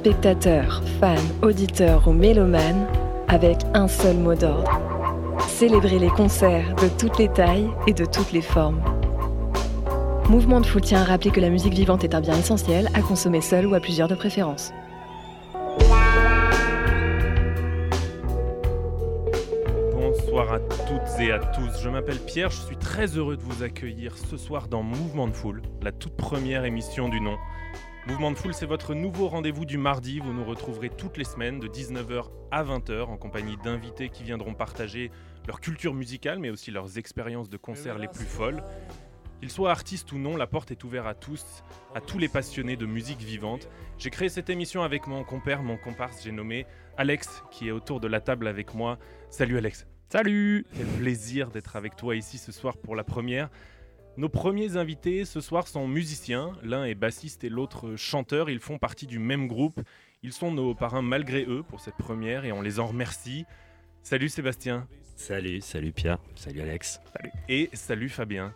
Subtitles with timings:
[0.00, 2.86] spectateurs, fans, auditeurs ou mélomanes
[3.28, 4.80] avec un seul mot d'ordre.
[5.46, 8.80] Célébrer les concerts de toutes les tailles et de toutes les formes.
[10.26, 13.02] Mouvement de Foule tient à rappeler que la musique vivante est un bien essentiel à
[13.02, 14.72] consommer seul ou à plusieurs de préférence.
[19.92, 21.82] Bonsoir à toutes et à tous.
[21.82, 25.34] Je m'appelle Pierre, je suis très heureux de vous accueillir ce soir dans Mouvement de
[25.34, 27.36] Foule, la toute première émission du nom.
[28.06, 30.20] Mouvement de Foule, c'est votre nouveau rendez-vous du mardi.
[30.20, 34.54] Vous nous retrouverez toutes les semaines de 19h à 20h en compagnie d'invités qui viendront
[34.54, 35.10] partager
[35.46, 38.62] leur culture musicale mais aussi leurs expériences de concert les plus folles.
[39.38, 41.62] Qu'ils soient artistes ou non, la porte est ouverte à tous,
[41.94, 43.68] à tous les passionnés de musique vivante.
[43.98, 48.00] J'ai créé cette émission avec mon compère, mon comparse, j'ai nommé Alex, qui est autour
[48.00, 48.98] de la table avec moi.
[49.28, 49.86] Salut Alex.
[50.08, 53.50] Salut Quel plaisir d'être avec toi ici ce soir pour la première.
[54.20, 58.76] Nos premiers invités ce soir sont musiciens, l'un est bassiste et l'autre chanteur, ils font
[58.76, 59.80] partie du même groupe.
[60.22, 63.46] Ils sont nos parrains malgré eux pour cette première et on les en remercie.
[64.02, 64.86] Salut Sébastien.
[65.16, 67.00] Salut, salut Pierre, salut Alex.
[67.16, 67.32] Salut.
[67.48, 68.52] Et salut Fabien.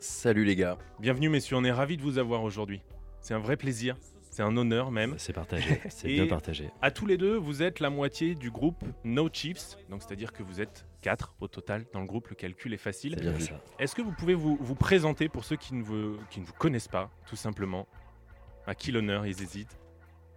[0.00, 0.78] Salut les gars.
[0.98, 2.80] Bienvenue messieurs, on est ravis de vous avoir aujourd'hui.
[3.20, 3.96] C'est un vrai plaisir,
[4.34, 5.14] c'est un honneur même.
[5.16, 6.68] C'est partagé, c'est bien partagé.
[6.82, 10.42] À tous les deux, vous êtes la moitié du groupe No Chiefs, donc c'est-à-dire que
[10.42, 13.14] vous êtes 4 au total dans le groupe, le calcul est facile.
[13.16, 13.60] C'est bien ça.
[13.78, 16.52] Est-ce que vous pouvez vous, vous présenter pour ceux qui ne, vous, qui ne vous
[16.54, 17.86] connaissent pas, tout simplement?
[18.66, 19.78] À qui l'honneur, ils hésitent?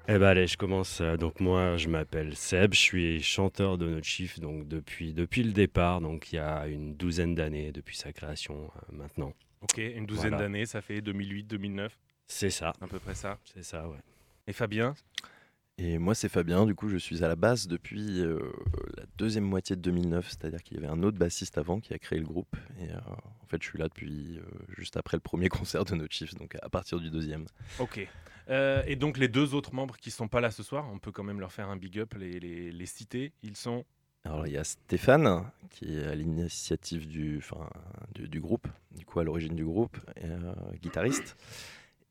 [0.09, 1.01] Eh ben allez, je commence.
[1.01, 5.41] Euh, Donc moi, je m'appelle Seb, je suis chanteur de No Chief donc depuis, depuis
[5.43, 9.33] le départ, donc il y a une douzaine d'années, depuis sa création euh, maintenant.
[9.61, 10.43] Ok, une douzaine Voilà.
[10.43, 11.89] d'années, ça fait 2008-2009,
[12.27, 13.37] C'est ça, à peu près ça.
[13.45, 13.97] c'est ça, ouais.
[14.47, 14.95] Et Fabien?
[15.79, 18.39] Et moi c'est Fabien, du coup je suis à la basse depuis euh,
[18.97, 21.99] la deuxième moitié de 2009, c'est-à-dire qu'il y avait un autre bassiste avant qui a
[21.99, 22.55] créé le groupe.
[22.79, 24.41] Et euh, en fait je suis là depuis euh,
[24.75, 27.45] juste après le premier concert de No Chiefs, donc à partir du deuxième.
[27.77, 28.07] Ok.
[28.49, 31.11] Euh, et donc les deux autres membres qui sont pas là ce soir, on peut
[31.11, 33.33] quand même leur faire un big up, les, les, les citer.
[33.43, 33.85] Ils sont
[34.23, 37.69] Alors il y a Stéphane qui est à l'initiative du, enfin,
[38.15, 41.35] du, du groupe, du coup à l'origine du groupe, et, euh, guitariste.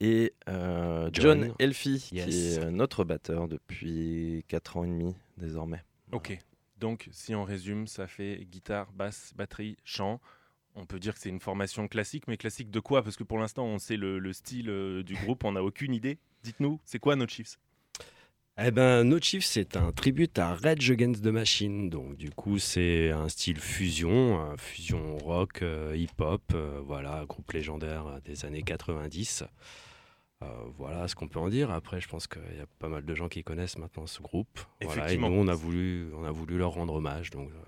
[0.01, 1.55] Et euh, John, John.
[1.59, 5.83] Elfie, qui est euh, notre batteur depuis 4 ans et demi désormais.
[6.13, 6.39] Ok.
[6.79, 10.21] Donc, si on résume, ça fait guitare, basse, batterie, chant.
[10.75, 13.03] On peut dire que c'est une formation classique, mais classique de quoi?
[13.03, 15.95] Parce que pour l'instant, on sait le, le style euh, du groupe, on n'a aucune
[15.95, 16.19] idée.
[16.43, 17.59] Dites-nous, c'est quoi No Chiefs
[18.59, 21.91] Eh ben, No Chief, c'est un tribute à Rage Against the Machine.
[21.91, 27.53] Donc, du coup, c'est un style fusion, un fusion rock, euh, hip-hop, euh, voilà, groupe
[27.53, 29.45] légendaire euh, des années 90.
[30.43, 30.47] Euh,
[30.79, 31.71] voilà ce qu'on peut en dire.
[31.71, 34.59] Après, je pense qu'il y a pas mal de gens qui connaissent maintenant ce groupe.
[34.87, 37.29] Voilà, et nous, on a voulu, on a voulu leur rendre hommage.
[37.31, 37.59] Donc, euh,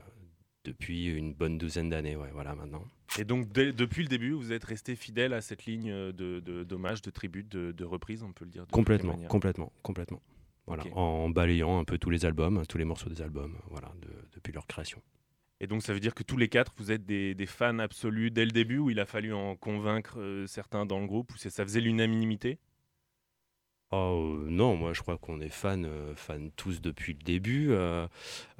[0.64, 2.84] depuis une bonne douzaine d'années, ouais, voilà, maintenant.
[3.18, 6.64] Et donc, dès- depuis le début, vous êtes resté fidèle à cette ligne de, de,
[6.64, 8.66] d'hommage, de tribute, de, de reprise, on peut le dire.
[8.66, 10.22] de Complètement, complètement, complètement.
[10.68, 14.28] Voilà, en balayant un peu tous les albums, tous les morceaux des albums, voilà, de-
[14.34, 15.02] depuis leur création.
[15.60, 18.30] Et donc, ça veut dire que tous les quatre, vous êtes des, des fans absolus
[18.32, 21.36] dès le début, ou il a fallu en convaincre euh, certains dans le groupe, ou
[21.36, 22.58] ça faisait l'unanimité?
[23.90, 27.70] Oh euh, non, moi je crois qu'on est fans euh, fans tous depuis le début,
[27.70, 28.06] euh,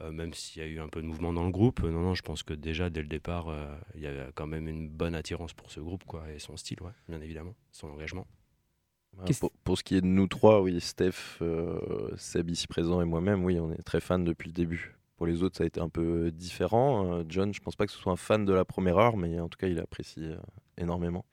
[0.00, 1.82] euh, même s'il y a eu un peu de mouvement dans le groupe.
[1.84, 4.46] euh, non, non, je pense que déjà dès le départ, euh, il y avait quand
[4.46, 7.88] même une bonne attirance pour ce groupe, quoi, et son style, ouais, bien évidemment, son
[7.88, 8.26] engagement.
[9.26, 13.00] Qu'est-ce- Pour, pour ce qui est de nous trois, oui, Steph, euh, Seb ici présent
[13.00, 14.94] et moi-même, oui, on est très fans depuis le début.
[15.16, 17.12] Pour les autres, ça a été un peu différent.
[17.12, 19.40] Euh, John, je pense pas que ce soit un fan de la première heure, mais
[19.40, 20.36] en tout cas, il apprécie euh,
[20.76, 21.24] énormément.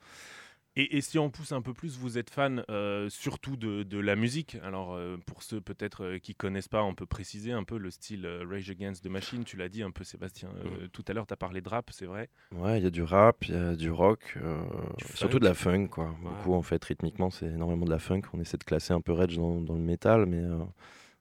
[0.77, 3.97] Et, et si on pousse un peu plus, vous êtes fan euh, surtout de, de
[3.97, 4.57] la musique.
[4.61, 7.89] Alors euh, pour ceux peut-être euh, qui connaissent pas, on peut préciser un peu le
[7.91, 9.45] style euh, Rage Against the Machine.
[9.45, 11.91] Tu l'as dit un peu Sébastien euh, tout à l'heure, tu as parlé de rap,
[11.91, 12.29] c'est vrai.
[12.51, 14.37] Ouais, il y a du rap, il y a du rock,
[14.97, 15.39] Du surtout funk.
[15.39, 16.13] de la funk, quoi.
[16.21, 18.23] Beaucoup, en fait, rythmiquement, c'est énormément de la funk.
[18.33, 20.43] On essaie de classer un peu Rage dans, dans le métal, mais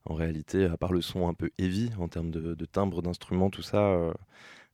[0.04, 3.50] en réalité, à part le son un peu heavy en termes de, de timbre, d'instruments,
[3.50, 4.12] tout ça,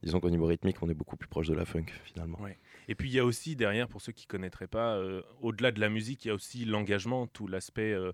[0.02, 2.40] disons qu'au niveau rythmique, on est beaucoup plus proche de la funk, finalement.
[2.40, 2.56] Ouais.
[2.88, 5.80] Et puis il y a aussi derrière, pour ceux qui connaîtraient pas, euh, au-delà de
[5.80, 8.12] la musique, il y a aussi l'engagement, tout l'aspect euh,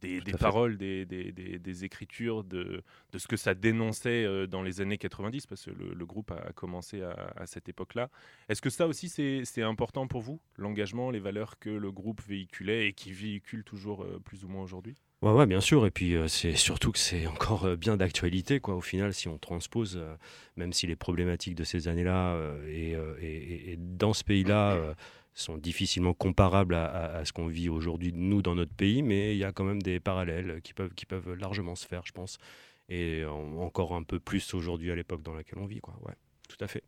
[0.00, 2.82] des, paroles, des, des- des- des écritures, de,
[3.12, 6.30] de ce que ça dénonçait euh, dans les années 90, parce que le, le groupe
[6.32, 8.10] a, commencé à, à cette époque-là.
[8.48, 12.88] Est-ce que ça aussi, c'est important pour vous L'engagement, les valeurs que le groupe véhiculait
[12.88, 14.96] et qui véhicule toujours plus ou moins aujourd'hui?
[15.22, 15.86] Ouais, ouais, bien sûr.
[15.86, 18.74] Et puis, euh, c'est surtout que c'est encore euh, bien d'actualité, quoi.
[18.76, 20.14] Au final, si on transpose, euh,
[20.56, 22.96] même si les problématiques de ces années-là et,
[23.78, 24.94] dans ce pays-là
[25.34, 29.44] sont difficilement comparables à, ce qu'on vit aujourd'hui, nous, dans notre pays, mais il y
[29.44, 32.38] a quand même des parallèles qui peuvent, qui peuvent largement se faire, je pense.
[32.88, 35.94] Et en- encore un peu plus aujourd'hui à l'époque dans laquelle on vit, quoi.
[36.06, 36.14] Ouais,
[36.48, 36.82] tout à fait.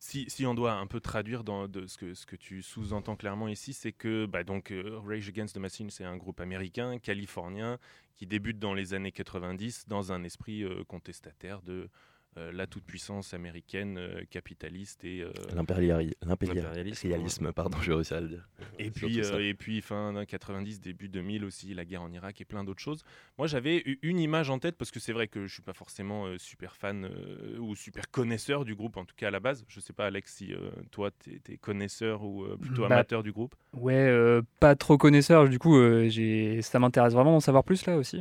[0.00, 3.16] Si, si on doit un peu traduire dans de ce, que, ce que tu sous-entends
[3.16, 6.98] clairement ici, c'est que bah, donc, euh, Rage Against the Machine, c'est un groupe américain,
[6.98, 7.78] californien,
[8.14, 11.88] qui débute dans les années 90 dans un esprit euh, contestataire de
[12.36, 18.28] la toute-puissance américaine, euh, capitaliste et, euh, L'impériali- L'impérialisme, L'impérialisme, pardon, j'ai réussi à le
[18.28, 18.48] dire.
[18.78, 22.40] Et puis, euh, et puis fin d'un 90, début 2000 aussi, la guerre en Irak
[22.40, 23.02] et plein d'autres choses.
[23.38, 25.72] Moi, j'avais eu une image en tête parce que c'est vrai que je suis pas
[25.72, 29.40] forcément euh, super fan euh, ou super connaisseur du groupe, en tout cas à la
[29.40, 29.64] base.
[29.68, 33.22] Je sais pas, Alex, si euh, toi, tu es, connaisseur ou euh, plutôt Bah, amateur
[33.22, 33.54] du groupe.
[33.72, 36.62] Ouais, euh, pas trop connaisseur, du coup, euh, j'ai...
[36.62, 38.20] ça m'intéresse vraiment d'en savoir plus là aussi.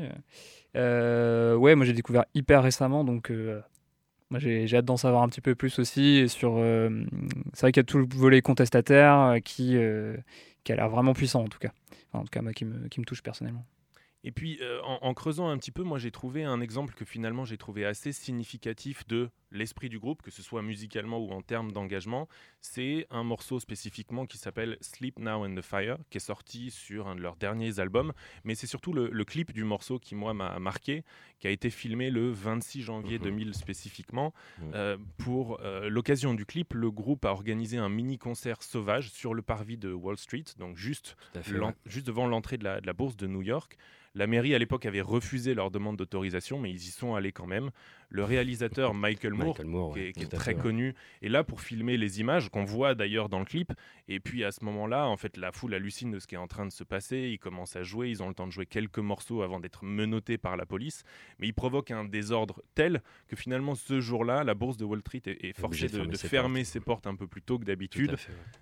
[0.75, 3.61] Euh, ouais, moi j'ai découvert hyper récemment, donc euh,
[4.29, 6.27] moi j'ai, hâte d'en savoir un petit peu plus aussi.
[6.27, 6.89] Sur, euh,
[7.53, 10.17] c'est vrai qu'il y a tout le volet contestataire euh, qui, euh,
[10.63, 11.71] qui a l'air vraiment puissant en tout cas.
[12.13, 13.65] En tout cas, moi qui me, qui me touche personnellement.
[14.23, 17.55] Et puis, en creusant un petit peu, moi j'ai trouvé un exemple que finalement j'ai
[17.55, 22.27] trouvé assez significatif de l'esprit du groupe, que ce soit musicalement ou en termes d'engagement.
[22.61, 27.07] C'est un morceau spécifiquement qui s'appelle Sleep Now in the Fire, qui est sorti sur
[27.07, 28.13] un de leurs derniers albums.
[28.43, 31.03] Mais c'est surtout le, le clip du morceau qui, moi, m'a marqué,
[31.39, 33.23] qui a été filmé le 26 janvier Mhm.
[33.23, 34.33] 2000 spécifiquement.
[34.59, 34.71] Mhm.
[34.75, 39.41] Euh, pour euh, l'occasion du clip, le groupe a organisé un mini-concert sauvage sur le
[39.41, 41.53] parvis de Wall Street, donc juste fait.
[41.67, 41.73] ouais.
[41.85, 43.77] juste devant l'entrée de la, de la bourse de New York.
[44.15, 47.45] La mairie à l'époque avait refusé leur demande d'autorisation, mais ils y sont allés quand
[47.45, 47.69] même.
[48.09, 51.43] Le réalisateur Michael Moore, Michael Moore, qui ouais, est, qui très fait, connu, est là
[51.43, 53.73] pour filmer les images qu'on voit d'ailleurs dans le clip.
[54.07, 56.47] Et puis à ce moment-là, en fait, la foule hallucine de ce qui est en
[56.47, 57.29] train de se passer.
[57.31, 60.37] Ils commencent à jouer, ils ont le temps de jouer quelques morceaux avant d'être menottés
[60.37, 61.03] par la police.
[61.39, 65.21] Mais ils provoquent un désordre tel que finalement ce jour-là, la bourse de Wall Street
[65.25, 66.71] est, est forcée de de, fermer ses fermer portes.
[66.71, 68.17] ses portes un peu plus tôt que d'habitude ouais.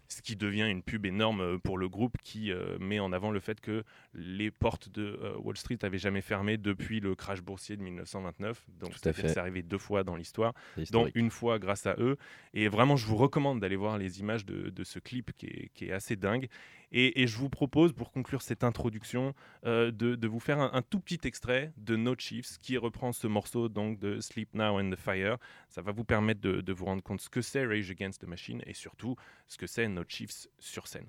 [0.07, 3.31] ce qui devient une pub énorme euh, pour le groupe qui euh, met en avant
[3.31, 3.83] le fait que
[4.13, 8.65] les portes de euh, Wall Street avaient jamais fermé depuis le crash boursier de 1929.
[8.79, 9.34] Donc Tout à fait.
[9.35, 10.53] C'est arrivé deux fois dans l'histoire,
[10.91, 12.15] dont une fois grâce à eux.
[12.53, 15.71] Et vraiment, je vous recommande d'aller voir les images de, de ce clip qui est,
[15.73, 16.47] qui est assez dingue.
[16.91, 19.33] Et, et je vous propose, pour conclure cette introduction,
[19.65, 23.11] euh, de, de vous faire un, un tout petit extrait de No Chiefs qui reprend
[23.11, 25.37] ce morceau donc de Sleep Now in the Fire.
[25.67, 28.27] Ça va vous permettre de, de vous rendre compte ce que c'est Rage Against the
[28.27, 29.17] Machine et surtout
[29.47, 31.07] ce que c'est No Chiefs sur scène.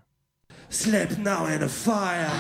[0.68, 2.30] Sleep now in the fire.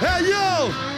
[0.00, 0.97] Hey yo,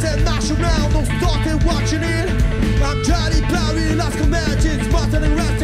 [0.00, 0.48] And mash
[1.20, 2.30] don't and watching it.
[2.80, 5.57] I'm Johnny Barry, last commandments, but an arrest.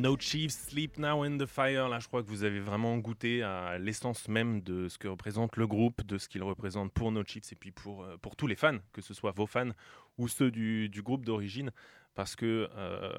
[0.00, 1.88] No Chiefs, Sleep Now in the Fire.
[1.88, 5.56] Là, je crois que vous avez vraiment goûté à l'essence même de ce que représente
[5.56, 8.46] le groupe, de ce qu'il représente pour No Chiefs et puis pour, euh, pour tous
[8.46, 9.70] les fans, que ce soit vos fans
[10.18, 11.70] ou ceux du, du groupe d'origine.
[12.14, 13.12] Parce que, euh,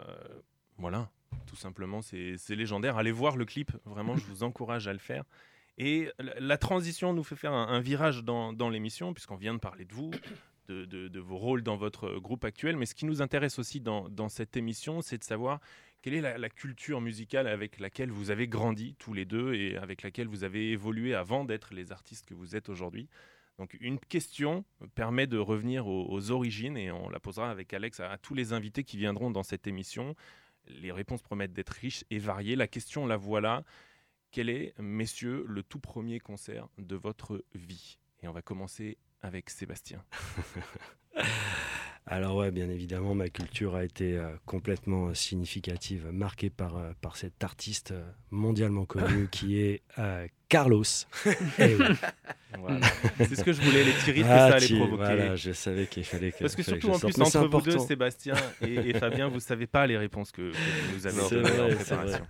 [0.78, 1.10] voilà,
[1.46, 2.98] tout simplement, c'est légendaire.
[2.98, 5.24] Allez voir le clip, vraiment, je vous encourage à le faire.
[5.78, 9.54] Et la- la transition nous fait faire un, un virage dans, dans l'émission, puisqu'on vient
[9.54, 10.12] de parler de vous,
[10.68, 12.78] de, vos rôles dans votre groupe actuel.
[12.78, 15.60] Mais ce qui nous intéresse aussi dans, cette émission, c'est de savoir
[16.02, 20.02] quelle est la, culture musicale avec laquelle vous avez grandi tous les deux et avec
[20.02, 23.08] laquelle vous avez évolué avant d'être les artistes que vous êtes aujourd'hui.
[23.58, 24.66] Donc une question
[24.96, 28.84] permet de revenir aux, origines et on la posera avec Alex à tous les invités
[28.84, 30.16] qui viendront dans cette émission.
[30.68, 32.56] Les réponses promettent d'être riches et variées.
[32.56, 33.64] La question, la voilà.
[34.32, 38.00] Quel est, messieurs, le tout premier concert de votre vie?
[38.24, 40.04] Et on va commencer avec Sébastien.
[42.08, 46.92] Alors ouais, bien évidemment, ma culture a été euh, complètement euh, significative, marquée par, euh,
[47.00, 47.94] par cet artiste
[48.32, 50.84] mondialement connu qui est euh, Carlos.
[51.60, 51.86] Eh oui.
[52.60, 52.82] Voilà.
[53.18, 54.98] C'est ce que je voulais, les petits que Ah, ça allait tu- provoquer.
[55.04, 56.40] Voilà, je savais qu'il fallait que.
[56.40, 57.14] Parce que surtout en je sorte.
[57.14, 57.80] plus entre vous deux.
[57.80, 61.60] Sébastien et, et Fabien, vous savez pas les réponses que, que vous nous avez données
[61.74, 62.26] en préparation.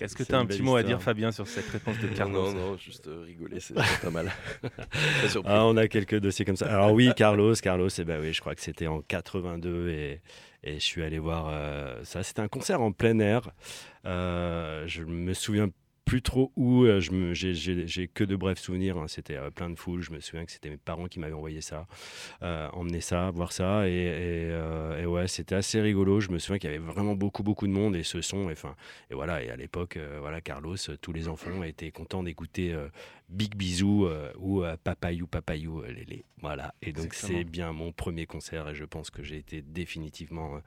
[0.00, 2.52] Est-ce que tu as un petit mot à dire, Fabien, sur cette réponse de Carlos
[2.52, 4.30] non, non, juste euh, rigoler, c'est pas mal.
[5.46, 6.66] Ah, on a quelques dossiers comme ça.
[6.66, 10.20] Alors oui, Carlos, Carlos, eh ben oui, je crois que c'était en 82 et,
[10.62, 12.22] et je suis allé voir euh, ça.
[12.22, 13.50] C'était un concert en plein air.
[14.04, 15.68] Euh, je me souviens
[16.04, 16.84] plus trop où.
[16.84, 18.98] euh, J'ai que de brefs souvenirs.
[18.98, 19.08] hein.
[19.08, 20.02] C'était euh, plein de foule.
[20.02, 21.86] Je me souviens que c'était mes parents qui m'avaient envoyé ça,
[22.42, 23.88] euh, emmener ça, voir ça.
[23.88, 24.08] Et, et,
[24.50, 26.20] euh, et ouais, c'était assez rigolo.
[26.20, 28.50] Je me souviens qu'il y avait vraiment beaucoup, beaucoup de monde et ce son.
[28.50, 28.54] Et,
[29.10, 29.42] et voilà.
[29.42, 32.74] Et à l'époque, voilà, Carlos, tous les enfants étaient contents d'écouter.
[33.30, 34.06] Big Bisou
[34.38, 36.24] ou Papayou Papayou Lélé.
[36.42, 36.74] Voilà.
[36.82, 40.60] Et donc c'est bien mon premier concert et je pense que j'ai été définitivement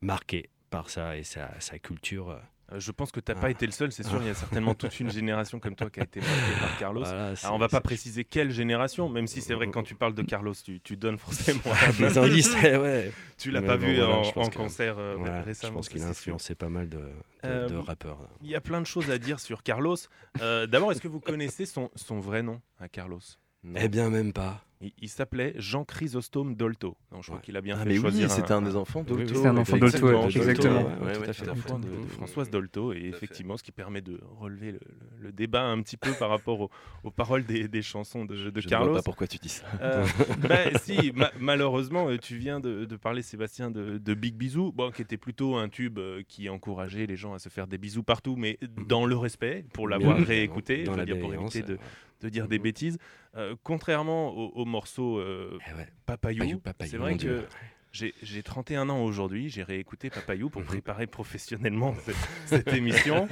[0.00, 2.36] marqué par ça et sa, sa culture.
[2.72, 2.76] Euh.
[2.76, 3.40] Euh, Je pense que tu n'as Ah.
[3.40, 4.20] pas été le seul, c'est sûr.
[4.22, 7.02] Il y a certainement toute une génération comme toi qui a été marquée par Carlos.
[7.04, 9.94] Voilà, Alors, on va pas préciser quelle génération, même si c'est vrai que quand tu
[9.94, 11.60] parles de Carlos, tu, tu donnes forcément
[12.00, 13.12] Les indices, eh ouais.
[13.38, 15.74] Tu l'as pas bon, vu voilà, en, en que- concert euh, Voilà, je récemment.
[15.76, 17.04] pense ça, qu'il a influencé pas mal de, de-
[17.44, 18.18] Euh, de rappeurs.
[18.42, 19.96] Il y a plein de choses à dire sur Carlos.
[20.40, 23.18] Euh, D'abord, est-ce que vous connaissez son, son vrai nom à Carlos?
[23.64, 23.78] Non.
[23.82, 24.64] Eh bien, même pas.
[24.82, 26.96] Il, il s'appelait Jean Chrysostome Dolto.
[27.12, 27.42] Donc, je crois Ouais.
[27.42, 29.16] qu'il a bien Ah, fait mais choisir oui, un- c'était un des enfants Oui, oui,
[29.18, 29.34] d'Olto.
[29.36, 30.74] c'était un enfant d'Olto, Exactement, exactement.
[30.76, 31.50] Ouais, Ouais, ouais, tout à ouais, fait.
[31.50, 32.06] enfant de, de.
[32.08, 35.96] Françoise Dolto et effectivement ce qui permet de relever le, le- le débat un petit
[35.96, 36.70] peu par rapport au-
[37.04, 38.94] aux paroles des, des chansons de, de Je ne vois Carlos.
[38.94, 39.64] pas pourquoi tu dis ça.
[39.80, 40.04] Euh,
[40.48, 44.72] bah, si, ma- malheureusement, euh, tu viens de, de parler, Sébastien, de, de Big Bisou,
[44.72, 47.78] bon, qui était plutôt un tube euh, qui encourageait les gens à se faire des
[47.78, 48.58] bisous partout, mais
[48.88, 51.78] dans le respect, pour l'avoir réécouté, je pour éviter de,
[52.22, 52.98] de dire des bêtises.
[53.36, 55.88] Euh, contrairement au, au morceau euh, eh ouais.
[56.06, 57.44] Papayou, Papayou, Papayou, c'est vrai que
[57.92, 63.28] j'ai j'ai 31 ans aujourd'hui, j'ai réécouté Papayou pour préparer professionnellement cette, cette émission.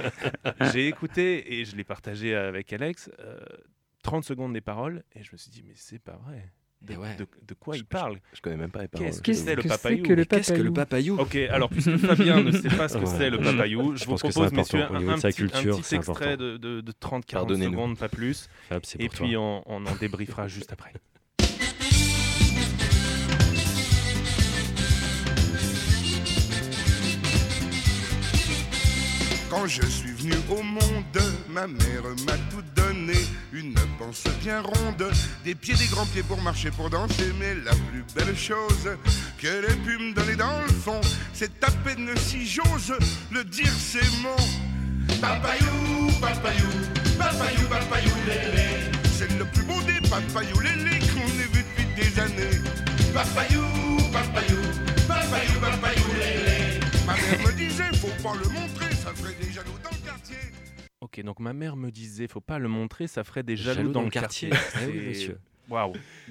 [0.71, 3.39] J'ai écouté et je l'ai partagé avec Alex, euh,
[4.03, 6.51] 30 secondes des paroles, et je me suis dit, mais c'est pas vrai.
[6.81, 7.15] De, Eh ouais.
[7.15, 9.05] de- de quoi Je- il parle Je connais même pas les paroles.
[9.07, 11.95] Qu'est-ce que c'est le que papayou que le Qu'est-ce que le papayou Ok, alors puisque
[11.97, 14.39] Fabien ne sait pas ce que c'est le papayou, je, Je vous pense que c'est
[14.39, 17.31] propose, messieurs, un, un sa petit, un culture, petit c'est extrait de, de, de 30-40
[17.33, 17.71] Pardonnez-nous.
[17.71, 20.91] secondes, pas plus, Fab, et puis on, on en débriefera juste après.
[29.51, 33.15] Quand je suis venu au monde, ma mère m'a tout donné.
[33.51, 35.11] Une panse bien ronde,
[35.43, 37.33] des pieds, des grands pieds pour marcher, pour danser.
[37.37, 38.89] Mais la plus belle chose
[39.37, 41.01] qu'elle ait pu me donner dans le fond,
[41.33, 42.93] c'est à peine si j'ose
[43.29, 44.47] le dire ces mots.
[45.19, 46.69] Papayou, papayou,
[47.19, 48.89] papayou, papayou, lélé.
[49.13, 52.61] C'est le plus beau des papayou, lélé qu'on ait vu depuis des années.
[53.13, 53.65] Papayou,
[54.13, 54.61] papayou,
[55.09, 56.79] papayou, papayou, lélé.
[57.05, 58.80] Ma mère me disait, faut pas le montrer,
[61.13, 64.03] Ok, donc ma mère me disait, faut pas le montrer, ça ferait des jaloux, dans,
[64.03, 64.49] le quartier.
[64.81, 65.37] Eh oui, C'est- monsieur.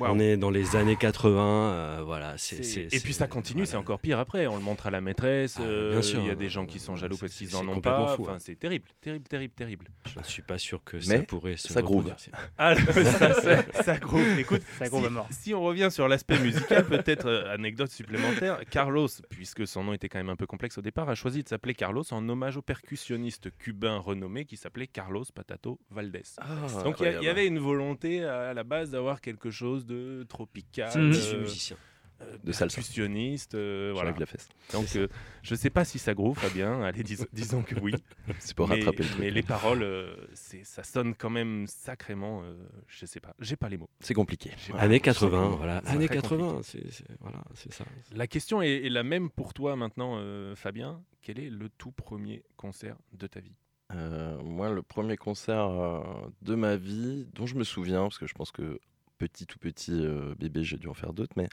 [0.00, 2.35] On est dans les années 80, euh, voilà.
[2.38, 2.61] c'est-
[2.94, 4.47] Et puis ça continue, c'est encore pire après.
[4.47, 5.56] On le montre à la maîtresse.
[5.59, 6.20] Ah, euh, bien sûr.
[6.20, 8.14] Il y a des gens qui sont jaloux parce qu'ils en ont pas.
[8.16, 9.87] fou, Enfin, c'est terrible, terrible, terrible, terrible.
[10.12, 12.06] Je ne suis pas sûr que ça pourrait se ça groove.
[12.06, 12.16] reproduire.
[12.59, 14.20] Ah, ça, ça, ça groove.
[14.38, 15.26] Écoute, Ça groove si, à mort.
[15.30, 18.61] si on revient sur l'aspect musical, peut-être euh, anecdote supplémentaire.
[18.70, 21.49] Carlos, puisque son nom était quand même un peu complexe au départ, a choisi de
[21.49, 26.23] s'appeler Carlos en hommage au percussionniste cubain renommé qui s'appelait Carlos Patato Valdés.
[26.38, 30.25] Ah, Donc il y y, avait une volonté à la base d'avoir quelque chose de
[30.28, 31.12] tropical, Mhm.
[31.12, 31.76] Tissu euh, musicien.
[32.22, 32.76] euh, De salsa.
[32.76, 34.12] percussionniste, euh, Je voilà.
[34.18, 34.46] la fesse.
[34.75, 35.08] Donc euh,
[35.42, 36.82] je sais pas si ça groove, Fabien.
[36.82, 37.94] Allez, dis- disons que oui.
[38.40, 39.20] C'est pour mais, rattraper le truc.
[39.20, 42.42] mais les paroles, euh, c'est- ça sonne quand même sacrément.
[42.44, 42.54] euh,
[42.88, 43.88] je sais pas, j'ai pas les mots.
[44.00, 44.50] C'est compliqué.
[44.70, 45.80] Pas- Années 80, c'est- voilà.
[45.84, 47.84] c'est Années très 80, c'est c'est- voilà, c'est ça.
[48.12, 51.02] La question est, est la même pour toi maintenant, euh, Fabien.
[51.22, 53.54] Quel est le tout premier concert de ta vie?
[53.92, 56.02] Euh, moi, le premier concert euh,
[56.42, 58.78] de ma vie, dont je me souviens, parce que je pense que
[59.20, 61.48] petit tout petit euh, bébé, j'ai dû en faire d'autres, mais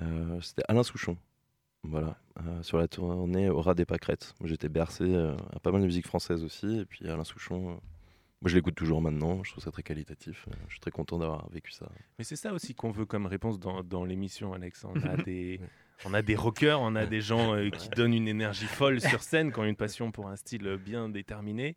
[0.00, 1.16] euh, c'était Alain Souchon.
[1.84, 4.34] Voilà, euh, sur la tournée Aura des Pâquerettes.
[4.44, 8.54] J'étais bercé à pas mal de musique française aussi, et puis Alain Souchon, moi je
[8.54, 11.88] l'écoute toujours maintenant, je trouve ça très qualitatif, je suis très content d'avoir vécu ça.
[12.18, 14.84] Mais c'est ça aussi qu'on veut comme réponse dans, dans l'émission, Alex.
[14.84, 15.60] On a des,
[16.04, 19.22] on a des rockers, on a des gens euh, qui donnent une énergie folle sur
[19.22, 21.76] scène, qui ont une passion pour un style bien déterminé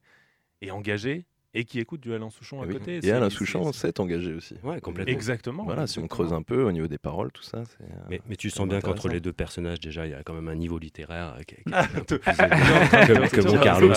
[0.61, 1.25] et engagé.
[1.57, 2.74] Et qui écoute du Alain Souchon à Ah oui.
[2.74, 3.00] côté.
[3.01, 4.55] Et Alain c'est- Souchon c'est- s'est engagé aussi.
[4.63, 5.12] Ouais, complètement.
[5.13, 5.63] Exactement.
[5.63, 7.83] Voilà, si on creuse un peu au niveau des paroles, tout ça, c'est.
[7.85, 10.33] euh, Mais, mais tu sens bien qu'entre les deux personnages, déjà, il y a quand
[10.33, 12.31] même un niveau littéraire euh, qui est, un peu plus
[13.09, 13.93] élevé que, mon Carlos.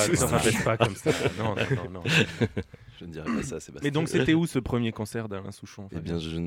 [0.64, 1.10] pas comme ça.
[1.38, 2.02] Non, non, non, non.
[2.98, 3.80] Je ne dirais pas ça, Sébastien.
[3.86, 6.38] Mais donc, c'était où ce premier concert d'Alain Souchon Eh bien, je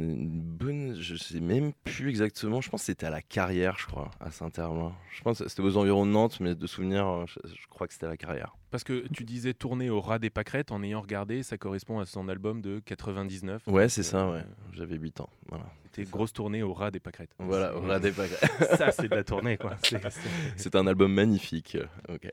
[1.00, 2.62] je sais même plus exactement.
[2.62, 4.94] Je pense que c'était à la Carrière, je crois, à Saint-Hermain.
[5.12, 7.88] Je pense que c'était aux environs de Nantes, mais de souvenir, euh, je, je crois
[7.88, 8.56] que c'était à la Carrière.
[8.72, 12.06] Parce que tu disais tourner au ras des pâquerettes en ayant regardé, ça correspond à
[12.06, 13.64] son album de 99.
[13.68, 14.44] Ouais, c'est euh, ça, ouais.
[14.74, 15.30] J'avais 8 ans.
[15.50, 15.66] Voilà.
[15.94, 17.36] C'était grosse tournée au ras des pâquerettes.
[17.38, 18.50] Voilà, au ras des pâquerettes.
[18.78, 19.76] Ça, c'est de la tournée, quoi.
[20.56, 22.30] C'est- un album magnifique, euh, ok,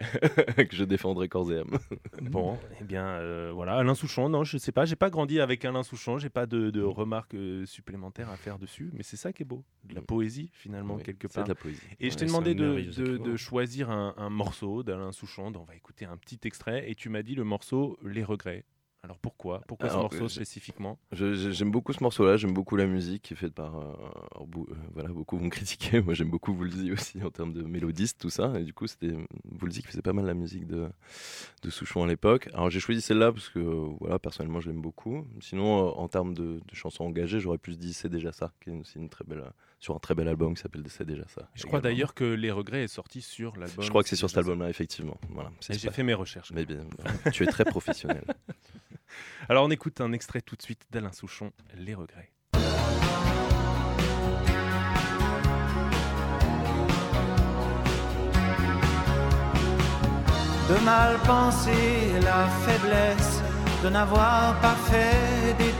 [0.68, 1.76] que je défendrai corps et âme.
[2.22, 5.64] Bon, eh bien, euh, voilà, Alain Souchon, non, je sais pas, j'ai pas grandi avec
[5.64, 9.32] Alain Souchon, j'ai pas de, de remarques euh, supplémentaires à faire dessus, mais c'est ça
[9.32, 11.44] qui est beau, de la poésie finalement, Oui, quelque part.
[11.44, 11.80] de la poésie.
[12.00, 16.04] Et je t'ai demandé de, choisir un, un morceau d'Alain Souchon, dont on va écouter
[16.04, 18.64] un petit extrait, et tu m'as dit le morceau Les Regrets.
[19.05, 19.62] Alors pourquoi?
[19.69, 20.99] Pourquoi Alors, ce morceau euh, spécifiquement?
[21.12, 23.78] J'aime beaucoup ce morceau-là, j'aime beaucoup la musique qui est faite par.
[23.78, 23.95] euh,
[24.40, 26.00] euh, voilà, beaucoup vont critiquer.
[26.00, 28.59] Moi, j'aime beaucoup Woolsey aussi en termes de mélodiste, tout ça.
[28.59, 29.14] Et du coup, c'était
[29.62, 30.88] Woolsey qui faisait pas mal la musique de,
[31.62, 32.49] de Souchon à l'époque.
[32.55, 35.25] Alors, j'ai choisi celle-là parce que, voilà, personnellement, je l'aime beaucoup.
[35.40, 38.71] Sinon, euh, en termes de, de chansons engagées, j'aurais plus dit C'est déjà ça, qui
[38.71, 39.45] est aussi une très belle,
[39.80, 41.49] sur un très bel album qui s'appelle C'est déjà ça.
[41.54, 43.85] Je crois d'ailleurs que Les Regrets est sorti sur l'album.
[43.85, 44.50] Je crois que c'est sur cet déjà ça.
[44.52, 45.18] album-là, effectivement.
[45.30, 46.50] Voilà, J'ai pas- fait mes recherches.
[46.52, 46.80] Mais bien,
[47.32, 48.25] tu es très professionnel.
[49.49, 52.30] Alors on écoute un extrait tout de suite d'Alain Souchon, Les Regrets.
[60.68, 63.40] de mal penser la faiblesse
[63.82, 65.77] de n'avoir pas fait d'études.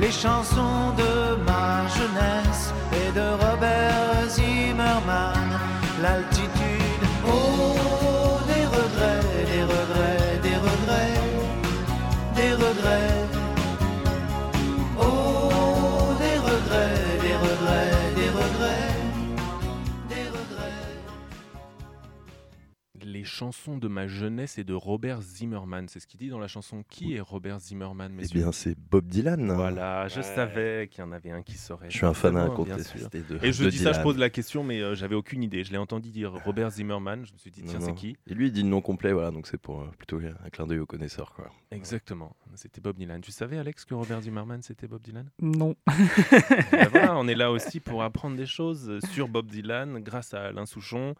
[0.00, 5.50] Les chansons de ma jeunesse et de Robert Zimmerman,
[6.00, 7.04] l'altitude.
[7.26, 11.20] Oh, des regrets, des regrets, des regrets,
[12.34, 13.19] des regrets.
[23.20, 26.48] Les chansons de ma jeunesse et de Robert Zimmerman, c'est ce qu'il dit dans la
[26.48, 26.84] chanson.
[26.88, 29.52] Qui est Robert Zimmerman, Eh bien, c'est Bob Dylan.
[29.52, 30.22] Voilà, je Ouais.
[30.22, 31.90] savais qu'il y en avait un qui saurait.
[31.90, 34.64] Je suis un fan à de Et je de dis ça, je pose la question,
[34.64, 35.64] mais euh, j'avais aucune idée.
[35.64, 37.26] Je l'ai entendu dire Robert Zimmerman.
[37.26, 39.30] Je me suis dit, tiens, c'est qui Et lui, il dit le nom complet, voilà,
[39.32, 41.34] donc c'est pour euh, plutôt un clin d'œil aux connaisseurs.
[41.34, 41.50] Quoi.
[41.70, 42.34] Exactement.
[42.54, 43.20] C'était Bob Dylan.
[43.20, 45.28] Tu savais, Alex, que Robert Zimmerman, c'était Bob Dylan?
[45.42, 45.74] Non.
[46.72, 50.44] Ben voilà, on est là aussi pour apprendre des choses sur Bob Dylan grâce à
[50.46, 51.14] Alain Souchon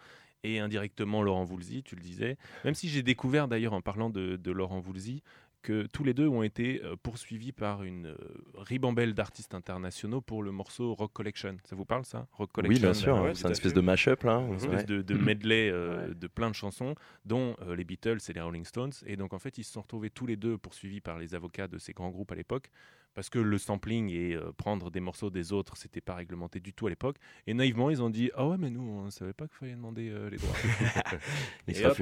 [0.44, 2.36] et indirectement Laurent Voulzy, tu le disais.
[2.64, 5.22] Même si j'ai découvert d'ailleurs en parlant de, de Laurent Voulzy
[5.62, 8.16] que tous les deux ont été euh, poursuivis par une euh,
[8.56, 11.58] ribambelle d'artistes internationaux pour le morceau Rock Collection.
[11.64, 13.72] Ça vous parle ça Rock Collection Oui, bien sûr, euh, hein, ouais, c'est une espèce
[13.72, 13.76] fait.
[13.76, 14.38] de mash-up là.
[14.38, 14.56] une ouais.
[14.56, 16.14] espèce de, de medley euh, Ouais.
[16.14, 16.94] de plein de chansons,
[17.26, 18.92] dont euh, les Beatles et les Rolling Stones.
[19.04, 21.68] Et donc, en fait, ils se sont retrouvés tous les deux poursuivis par les avocats
[21.68, 22.70] de ces grands groupes à l'époque,
[23.14, 26.72] parce que le sampling et euh, prendre des morceaux des autres, c'était pas réglementé du
[26.72, 27.16] tout à l'époque.
[27.46, 29.74] Et naïvement, ils ont dit Ah ouais, mais nous, on ne savait pas qu'il fallait
[29.74, 30.54] demander euh, les droits.
[31.68, 31.98] Et sera hop.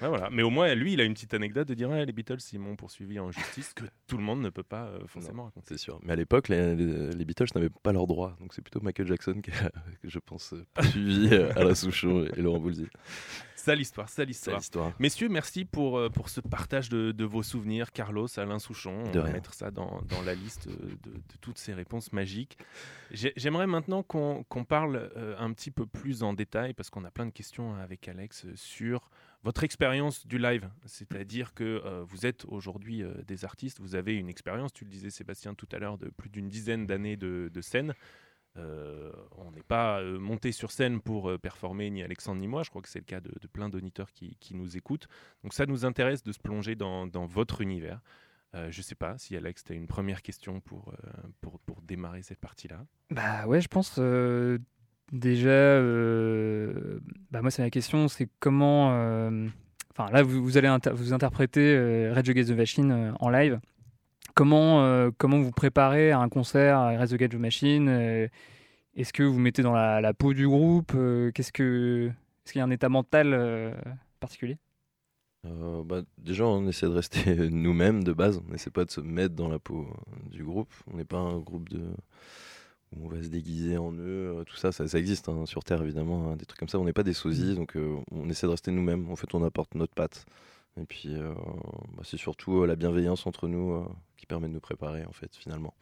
[0.00, 0.28] Ouais, voilà.
[0.30, 2.58] Mais au moins, lui, il a une petite anecdote de dire Ouais, les Beatles, ils
[2.58, 5.66] m'ont poursuivi en justice, que tout le monde ne peut pas euh, forcément raconter.
[5.68, 5.98] C'est sûr.
[6.02, 8.36] Mais à l'époque, les, les- les Beatles n'avaient pas leurs droits.
[8.40, 9.72] Donc c'est plutôt Michael Jackson qui a,
[10.04, 12.86] je pense, poursuivi euh, Alain Souchon et Laurent Voulzy.
[13.56, 14.60] Ça, l'histoire, ça, l'histoire.
[15.00, 17.90] Messieurs, merci pour, pour ce partage de, de vos souvenirs.
[17.92, 21.58] Carlos, Alain Souchon, on De va mettre ça dans, dans la liste euh, de, toutes
[21.58, 22.58] ces réponses magiques.
[23.10, 27.10] J'ai- J'aimerais maintenant qu'on parle euh, un petit peu plus en détail, parce qu'on a
[27.10, 29.10] plein de questions avec Alex euh, sur
[29.42, 30.68] votre expérience du live.
[30.84, 35.54] C'est-à-dire que vous êtes aujourd'hui des artistes, vous avez une expérience, tu le disais Sébastien
[35.54, 37.94] tout à l'heure, de plus d'une dizaine d'années de, de scène.
[38.56, 42.64] On n'est pas monté sur scène pour performer ni Alexandre ni moi.
[42.64, 45.06] Je crois que c'est le cas de, plein d'auditeurs qui, nous écoutent.
[45.44, 48.00] Donc ça nous intéresse de se plonger dans votre univers.
[48.54, 51.82] Euh, je sais pas si Alex, tu as une première question pour, euh, pour, pour
[51.82, 52.84] démarrer cette partie-là.
[53.10, 54.58] Bah ouais, je pense euh,
[55.12, 55.50] déjà.
[55.50, 56.98] euh,
[57.30, 58.88] bah moi, c'est la question, c'est comment.
[59.90, 63.60] Enfin, là, vous, vous allez vous interpréter Rage Against the Machine en live.
[64.34, 67.88] Comment, comment vous préparez à un concert à Rage Against the Machine
[68.96, 70.92] Est-ce que vous mettez dans la, la peau du groupe
[71.34, 72.10] Qu'est-ce que
[72.44, 73.74] est-ce qu'il y a un état mental
[74.20, 74.56] particulier?
[75.46, 78.40] Euh, bah, déjà, on essaie de rester nous-mêmes de base.
[78.46, 80.72] On n'essaie pas de se mettre dans la peau euh, du groupe.
[80.92, 81.80] On n'est pas un groupe de
[82.96, 84.38] où on va se déguiser en eux.
[84.40, 86.78] euh, Tout ça, ça, ça existe hein, sur Terre évidemment, hein, des trucs comme ça.
[86.78, 89.10] On n'est pas des sosies, donc euh, on essaie de rester nous-mêmes.
[89.10, 90.24] En fait, on apporte notre patte
[90.80, 91.32] Et puis, euh,
[91.96, 93.84] bah, c'est surtout euh, la bienveillance entre nous euh,
[94.16, 95.74] qui permet de nous préparer, en fait, finalement.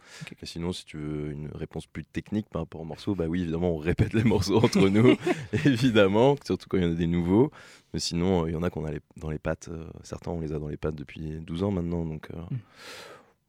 [0.42, 3.42] Et sinon, si tu veux une réponse plus technique par rapport aux morceaux, bah oui,
[3.42, 5.16] évidemment, on répète les morceaux entre nous,
[5.66, 7.50] évidemment, surtout quand il y en a des nouveaux.
[7.92, 9.68] Mais sinon, il y en a qu'on a les- dans les pattes.
[10.02, 12.04] certains, on les a dans les pattes depuis 12 ans maintenant.
[12.04, 12.40] Donc, euh,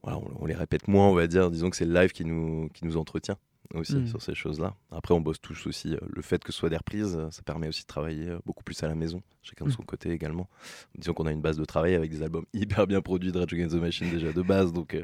[0.04, 1.50] voilà, on, on les répète moins, on va dire.
[1.52, 3.38] Disons que c'est le live qui nous, qui nous entretient
[3.74, 4.08] aussi Mm.
[4.08, 4.76] sur ces choses-là.
[4.92, 5.96] Après, on bosse tous aussi.
[6.02, 8.88] le fait que ce soit des reprises, ça permet aussi de travailler beaucoup plus à
[8.88, 10.50] la maison, chacun de son côté également.
[10.98, 13.54] Disons qu'on a une base de travail avec des albums hyper bien produits de Rage
[13.54, 15.04] Against the Machine déjà de base, donc euh,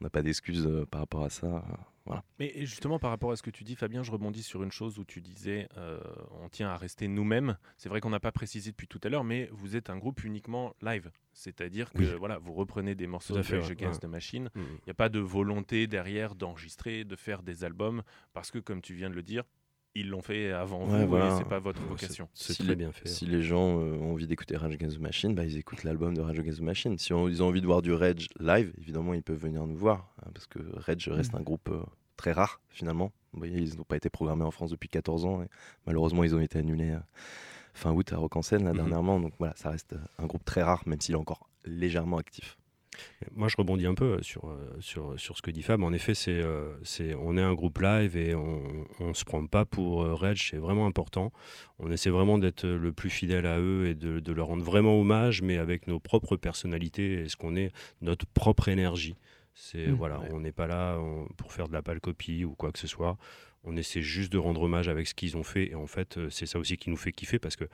[0.00, 1.46] on n'a pas d'excuses euh, par rapport à ça.
[1.46, 1.60] euh,
[2.06, 2.22] voilà.
[2.38, 4.98] Mais justement, par rapport à ce que tu dis, Fabien, je rebondis sur une chose
[4.98, 5.98] où tu disais euh,
[6.42, 7.56] on tient à rester nous-mêmes.
[7.78, 10.22] C'est vrai qu'on n'a pas précisé depuis tout à l'heure, mais vous êtes un groupe
[10.22, 11.10] uniquement live.
[11.32, 12.14] C'est-à-dire que Oui.
[12.18, 14.08] voilà, vous reprenez des morceaux de fait, Rage Against ouais.
[14.08, 14.50] the Machine.
[14.54, 18.02] Il n'y a pas de volonté derrière d'enregistrer, de faire des albums,
[18.34, 19.44] parce que, comme tu viens de le dire,
[19.94, 21.36] ils l'ont fait avant Ouais, vous voilà.
[21.36, 22.28] c'est pas votre vocation.
[22.34, 23.08] C'est Si très les- bien fait.
[23.08, 26.14] Si les gens euh, ont envie d'écouter Rage Against the Machine, bah, ils écoutent l'album
[26.14, 26.98] de Rage Against the Machine.
[26.98, 29.76] Si on- ils ont envie de voir du Rage live, évidemment, ils peuvent venir nous
[29.76, 30.12] voir.
[30.24, 31.36] hein, parce que Rage reste Mm.
[31.36, 31.82] un groupe euh,
[32.16, 33.12] très rare, finalement.
[33.32, 35.42] Vous voyez, ils n'ont pas été programmés en France depuis 14 ans.
[35.42, 35.46] Et
[35.86, 36.98] malheureusement, ils ont été annulés euh,
[37.72, 38.76] fin août à Rock en Seine, là, Mhm.
[38.76, 39.20] dernièrement.
[39.20, 42.56] Donc voilà, ça reste un groupe très rare, même s'il est encore légèrement actif.
[43.34, 45.82] Moi, je rebondis un peu sur, euh, sur, sur ce que dit Fab.
[45.82, 48.62] En effet, c'est, euh, c'est, on est un groupe live et on
[49.00, 51.32] ne se prend pas pour euh, Rage, c'est vraiment important.
[51.78, 55.00] On essaie vraiment d'être le plus fidèle à eux et de, de leur rendre vraiment
[55.00, 59.16] hommage, mais avec nos propres personnalités et ce qu'on est, notre propre énergie.
[59.54, 59.92] C'est, Mm.
[59.94, 60.28] voilà, Ouais.
[60.32, 62.86] On n'est pas là on- pour faire de la pâle copie ou quoi que ce
[62.88, 63.16] soit.
[63.64, 65.70] On essaie juste de rendre hommage avec ce qu'ils ont fait.
[65.70, 67.64] Et en fait, euh, c'est ça aussi qui nous fait kiffer parce que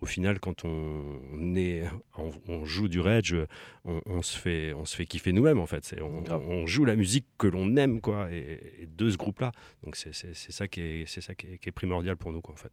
[0.00, 1.84] au final, quand on, est,
[2.16, 3.36] on, on joue du Rage,
[3.84, 5.94] on, on se fait, on se fait kiffer nous-mêmes en fait.
[6.00, 9.52] On, on joue la musique que l'on aime quoi, et, et de ce groupe-là.
[9.82, 12.32] Donc c'est, c'est, c'est ça qui est, c'est ça qui est, qui est primordial pour
[12.32, 12.72] nous quoi en fait.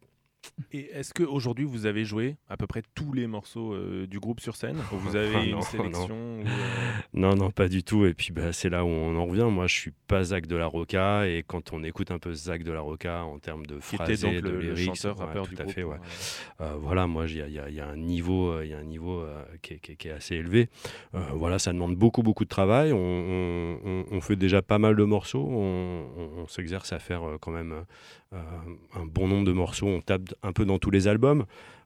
[0.72, 4.40] Et est-ce qu'aujourd'hui, vous avez joué à peu près tous les morceaux euh, du groupe
[4.40, 4.76] sur scène?
[4.92, 6.44] Ou vous avez Ah une non, sélection ou, euh,
[7.14, 8.04] Non, non, pas du tout.
[8.06, 9.48] Et puis bah, c'est là où on en revient.
[9.50, 12.62] Moi, je suis pas Zach de la Roca, et quand on écoute un peu Zach
[12.62, 13.78] de la Roca en termes de
[14.42, 15.96] donc de lyrics, chanteur, ouais, rappeur tout du à groupe fait, ouais.
[16.60, 19.24] Euh, voilà, moi, il y a, y y un niveau, il un niveau
[19.62, 20.68] qui, est, qui est- qui est assez élevé.
[21.34, 22.92] Voilà, ça demande beaucoup, beaucoup de travail.
[22.92, 25.46] On, on- on- on fait déjà pas mal de morceaux.
[25.48, 27.84] On, s'exerce à faire quand même
[28.32, 29.86] un bon nombre de morceaux.
[29.86, 31.44] On tape un peu dans tous les albums.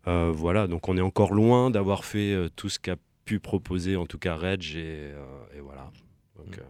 [0.09, 3.97] Euh, voilà, donc on est encore loin d'avoir fait euh, tout ce qu'a pu proposer,
[3.97, 5.91] en tout cas Reg, et, euh, et voilà.
[6.37, 6.63] Donc, euh,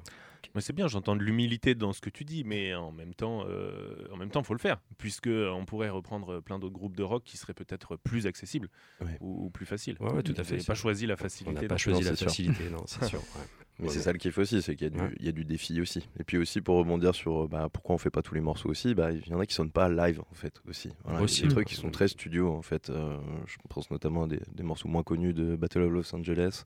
[0.54, 3.44] Mais c'est bien, j'entends de l'humilité dans ce que tu dis, mais en même temps,
[3.48, 7.02] euh, en même temps, faut le faire, puisque on pourrait reprendre plein d'autres groupes de
[7.02, 8.68] rock qui seraient peut-être plus accessibles
[9.00, 9.16] Ouais.
[9.20, 9.96] ou, ou plus faciles.
[10.00, 11.54] Ouais, ouais, tout à fait, pas choisi la on facilité.
[11.54, 13.20] n'a dans pas choisi la facilité, non, c'est sûr.
[13.20, 13.24] ouais.
[13.78, 14.04] Mais Ouais, c'est ouais.
[14.04, 15.14] ça le kiff aussi, c'est qu'il y, a du- Ouais.
[15.18, 16.06] il y a du défi aussi.
[16.20, 18.68] Et puis aussi, pour rebondir sur euh, bah, pourquoi on fait pas tous les morceaux
[18.68, 20.90] aussi, bah, il y en a qui sonnent pas live en fait aussi.
[21.04, 21.42] Voilà, il y a Aussi.
[21.44, 22.90] des trucs qui sont très studio en fait.
[22.90, 26.64] euh, je pense notamment à des, des morceaux moins connus de Battle of Los Angeles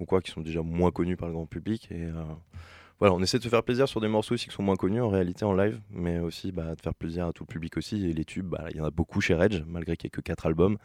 [0.00, 1.86] ou quoi, qui sont déjà moins connus par le grand public.
[1.92, 2.24] Et euh,
[3.00, 5.00] voilà, on essaie de se faire plaisir sur des morceaux aussi qui sont moins connus
[5.00, 8.06] en réalité en live, mais aussi bah, de faire plaisir à tout le public aussi.
[8.06, 10.16] Et les tubes, bah, il y en a beaucoup chez Reg, malgré qu'il n'y ait
[10.16, 10.76] que 4 albums,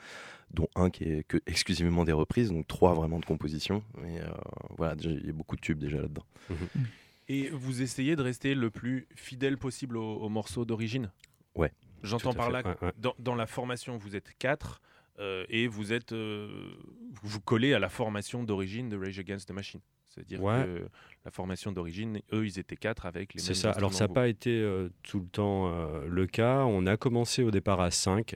[0.51, 3.83] dont un qui est que exclusivement des reprises, donc trois vraiment de composition.
[4.07, 4.27] Et euh,
[4.77, 6.23] voilà, il y a beaucoup de tubes déjà là-dedans.
[7.27, 11.11] Et vous essayez de rester le plus fidèle possible aux, aux morceaux d'origine?
[11.55, 11.71] Ouais.
[12.03, 12.93] J'entends par là, ouais, ouais.
[12.97, 14.79] dans, dans la formation, vous êtes quatre
[15.19, 16.75] euh, et vous êtes, euh,
[17.21, 19.81] vous vous collez à la formation d'origine de Rage Against the Machine.
[20.15, 20.63] C'est-à-dire Ouais.
[20.63, 20.81] que
[21.25, 23.71] la formation d'origine, eux, ils étaient quatre avec les mêmes C'est ça.
[23.71, 26.63] Alors, ça n'a pas été euh, tout le temps euh, le cas.
[26.65, 28.35] On a commencé au départ à 5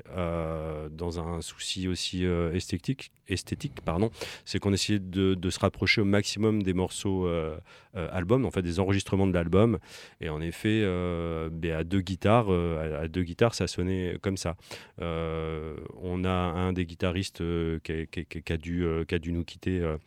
[0.91, 3.11] dans un souci aussi euh, esthétique.
[3.27, 4.09] esthétique pardon.
[4.45, 7.57] C'est qu'on essayait de, de se rapprocher au maximum des morceaux euh,
[7.95, 9.77] euh, albums, en fait des enregistrements de l'album.
[10.21, 14.37] Et en effet, euh, ben, à deux guitares, euh, à, deux guitares, ça sonnait comme
[14.37, 14.55] ça.
[15.01, 19.05] Euh, on a un des guitaristes euh, qui, a, qui a- qui a dû, euh,
[19.05, 19.97] qui a dû nous quitter euh,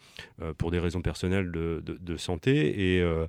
[0.42, 2.96] euh, pour des raisons personnelles de, de- santé.
[2.96, 3.26] Et, euh,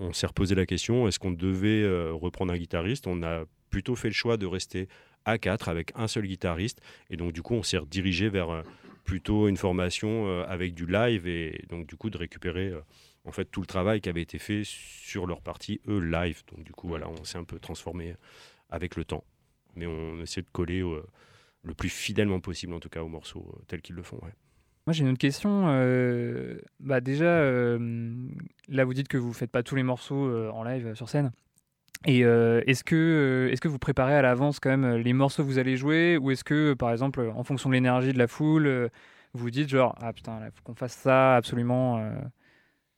[0.00, 3.06] on, s'est reposé la question est-ce qu'on devait euh, reprendre un guitariste?
[3.06, 4.88] On a plutôt fait le choix de rester
[5.24, 6.80] à 4 avec un seul guitariste.
[7.10, 8.62] Et donc, du coup, on s'est redirigé vers euh,
[9.04, 12.72] plutôt une formation avec du live et donc, du coup, de récupérer.
[13.26, 16.42] en fait, tout le travail qui avait été fait sur leur partie, eux, live.
[16.54, 18.14] Donc, du coup, voilà, on s'est un peu transformé
[18.70, 19.24] avec le temps.
[19.76, 20.82] Mais on essaie de coller
[21.64, 24.20] le plus fidèlement possible, en tout cas, aux morceaux euh, tels qu'ils le font.
[24.86, 25.64] Moi, j'ai une autre question.
[25.68, 27.78] euh, bah, déjà, euh,
[28.68, 31.32] là, vous dites que vous faites pas tous les morceaux euh, en live sur scène.
[32.06, 35.58] Et est-ce que, est-ce que vous préparez à l'avance quand même les morceaux que vous
[35.58, 36.18] allez jouer?
[36.18, 38.90] Ou est-ce que, par exemple, en fonction de l'énergie de la foule,
[39.32, 42.06] vous dites genre, ah putain, il faut qu'on fasse ça absolument.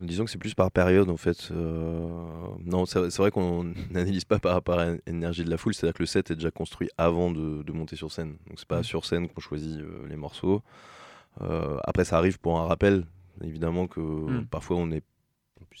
[0.01, 1.51] Disons que c'est plus par période en fait.
[1.51, 6.03] Non, c'est vrai qu'on n'analyse pas par rapport à l'énergie de la foule, c'est-à-dire que
[6.03, 8.31] le set est déjà construit avant de, de monter sur scène.
[8.49, 8.83] Donc c'est pas Mm.
[8.83, 10.61] sur scène qu'on choisit les morceaux.
[11.41, 13.05] Euh, après, ça arrive pour un rappel,
[13.43, 14.45] évidemment que Mm.
[14.47, 15.03] parfois on est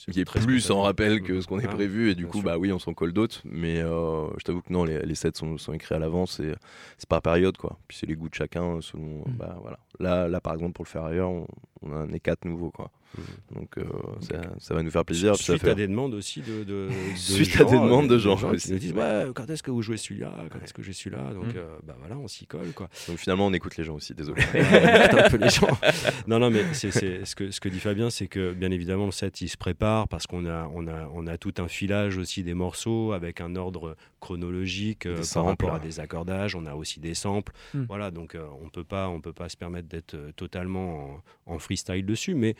[0.07, 2.27] il y a très plus en rappel que ce qu'on est Ah, prévu et du
[2.27, 2.45] coup sûr.
[2.45, 5.31] bah oui on s'en colle d'autres mais euh, je t'avoue que non les, les sets
[5.33, 6.53] sont, sont écrits à l'avance et
[6.99, 9.31] c'est par période quoi puis c'est les goûts de chacun selon Mm.
[9.39, 11.47] bah voilà là là par exemple pour le faire ailleurs on,
[11.81, 13.06] on en est quatre nouveaux quoi Mm.
[13.53, 13.83] Donc euh,
[14.21, 17.15] ça, ça va nous faire plaisir Suite fait- à des demandes aussi de, de, de
[17.15, 18.71] Suite à des demandes de gens qui aussi.
[18.71, 20.31] nous disent ouais, quand est-ce que vous jouez celui-là?
[20.51, 21.33] Quand est-ce que j'ai celui-là?
[21.33, 21.57] Donc Mm.
[21.57, 24.41] euh, bah voilà on s'y colle quoi donc finalement on écoute les gens aussi désolé
[24.53, 25.67] Ouais, un peu les gens.
[26.27, 29.05] Non, non, mais c'est, c'est- ce, que, ce que dit Fabien, c'est que bien évidemment,
[29.05, 32.17] le set, il se prépare parce qu'on a, on a, on a tout un filage
[32.17, 36.55] aussi des morceaux avec un ordre chronologique euh, par samples, rapport à des accordages.
[36.55, 37.53] On a aussi des samples.
[37.73, 37.85] Hmm.
[37.87, 41.59] Voilà, donc euh, on peut pas, on peut pas se permettre d'être totalement en, en
[41.59, 42.55] freestyle dessus, mais.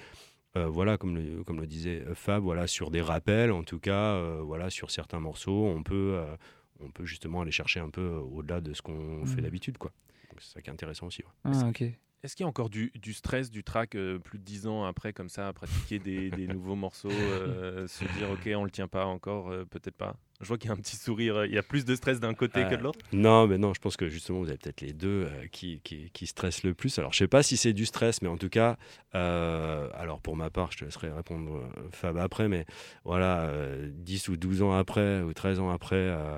[0.65, 3.79] Euh, voilà, comme le, comme le disait euh, Fab, voilà, sur des rappels, en tout
[3.79, 6.35] cas, euh, voilà, sur certains morceaux, on peut, euh,
[6.79, 9.43] on peut justement aller chercher un peu au-delà de ce qu'on fait Mhm.
[9.43, 9.91] d'habitude, quoi.
[10.39, 11.23] C'est ça qui est intéressant aussi.
[11.23, 11.29] ouais.
[11.45, 11.83] Ah, ok.
[12.23, 14.83] Est-ce qu'il y a encore du, du stress, du track euh, plus de 10 ans
[14.85, 18.71] après, comme ça, à pratiquer des, des nouveaux morceaux, euh, se dire ok, on le
[18.71, 20.15] tient pas encore, euh, peut-être pas?
[20.39, 22.35] Je vois qu'il y a un petit sourire, il y a plus de stress d'un
[22.35, 22.99] côté que de Euh, l'autre.
[23.11, 26.11] Non, mais non, je pense que justement, vous avez peut-être les deux euh, qui, qui,
[26.11, 26.99] qui stressent le plus.
[26.99, 28.77] Alors, je sais pas si c'est du stress, mais en tout cas,
[29.15, 32.65] euh, alors pour ma part, je te laisserai répondre euh, Fab après, mais
[33.03, 36.37] voilà, euh, 10 ou 12 ans après, ou 13 ans après, euh,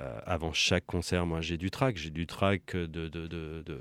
[0.00, 1.96] euh, avant chaque concert, moi j'ai du track.
[1.96, 3.78] J'ai du track de, de, de, de,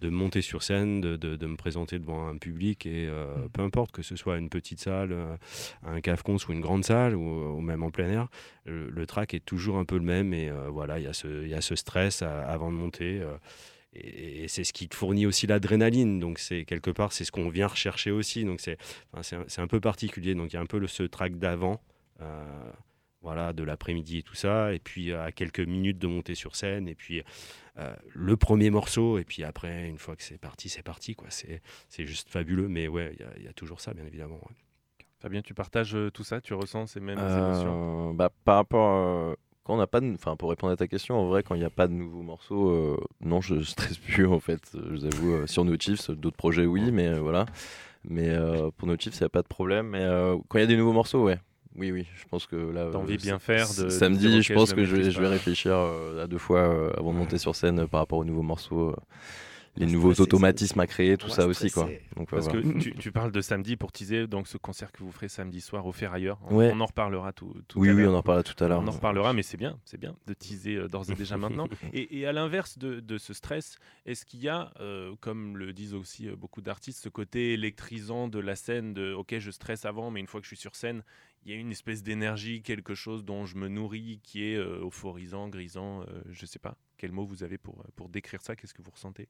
[0.00, 4.02] de monter sur scène, de, me présenter devant un public, et euh, peu importe que
[4.02, 5.36] ce soit une petite salle, euh,
[5.84, 8.28] un cafcon ou une grande salle, ou, ou même en plein air,
[8.64, 11.12] le, le track est toujours un peu le même et euh, voilà il y, a
[11.12, 13.36] ce- stress avant de monter euh,
[13.92, 16.18] et, c'est ce qui te fournit aussi l'adrénaline.
[16.18, 18.44] Donc c'est quelque part c'est ce qu'on vient rechercher aussi.
[18.44, 18.78] Donc c'est
[19.12, 20.34] un, peu particulier.
[20.34, 21.80] Donc il y a un peu le, ce track d'avant
[22.20, 22.70] euh,
[23.22, 24.72] voilà de l'après-midi et tout ça.
[24.74, 26.88] Et puis à quelques minutes de monter sur scène.
[26.88, 27.22] Et puis
[28.14, 29.18] le premier morceau.
[29.18, 31.28] Et puis après une fois que c'est parti c'est parti quoi.
[31.30, 32.68] C'est juste fabuleux.
[32.68, 34.40] Mais ouais il y a- toujours ça bien évidemment.
[35.20, 38.10] Fabien, tu partages euh, tout ça Tu ressens ces mêmes émotions?
[38.10, 40.86] Euh, bah, par rapport euh, quand on n'a pas de, enfin pour répondre à ta
[40.86, 43.98] question en vrai quand il n'y a pas de nouveaux morceaux euh, non je stresse
[43.98, 44.60] plus en fait.
[44.74, 47.46] Je vous avoue sur No Chiefs d'autres projets oui mais euh, voilà.
[48.08, 48.36] Mais
[48.76, 49.88] pour No Chiefs il n'y a pas de problème.
[49.88, 50.06] Mais
[50.48, 51.38] quand il y a des nouveaux morceaux ouais.
[51.74, 54.72] Oui oui je pense que là T'as envie de bien faire, de- samedi je pense
[54.72, 58.18] que je vais, je réfléchir à deux fois avant de monter sur scène par rapport
[58.18, 58.94] aux nouveaux morceaux
[59.76, 62.62] les nouveaux automatismes à créer tout ça aussi quoi donc Parce voilà.
[62.62, 65.60] que tu, tu parles de samedi pour teaser donc ce concert que vous ferez samedi
[65.60, 66.38] soir au Ferrailleur.
[66.44, 66.70] On, Ouais.
[66.74, 68.12] on en reparlera tout, tout oui à oui l'heure.
[68.12, 70.32] on en reparlera tout à l'heure On en reparlera, mais c'est bien, c'est bien de
[70.34, 71.68] teaser euh, d'ores et déjà maintenant.
[71.92, 75.72] Et, et à l'inverse de, de ce stress, est-ce qu'il y a, euh, comme le
[75.72, 79.84] disent aussi euh, beaucoup d'artistes, ce côté électrisant de la scène de OK, je stresse
[79.84, 81.02] avant, mais une fois que je suis sur scène,
[81.44, 84.84] il y a une espèce d'énergie, quelque chose dont je me nourris, qui est euh,
[84.84, 86.76] euphorisant, grisant, euh, je sais pas.
[86.98, 88.56] Quel mot vous avez pour, pour décrire ça?
[88.56, 89.28] Qu'est-ce que vous ressentez?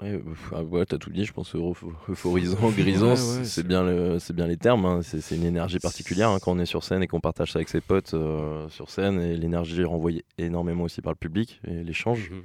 [0.00, 0.20] Ouais,
[0.54, 3.82] ah ouais, t'as tout dit, je pense euphorisant, grisant, Ouais, c'est- ouais, c'est c'est- bien,
[3.82, 4.84] le- c'est bien les termes.
[4.86, 5.00] hein.
[5.02, 7.58] C'est c'est une énergie particulière hein, quand on est sur scène et qu'on partage ça
[7.58, 9.20] avec ses potes euh, sur scène.
[9.20, 12.30] Et l'énergie est renvoyée énormément aussi par le public et l'échange.
[12.30, 12.42] Mhm.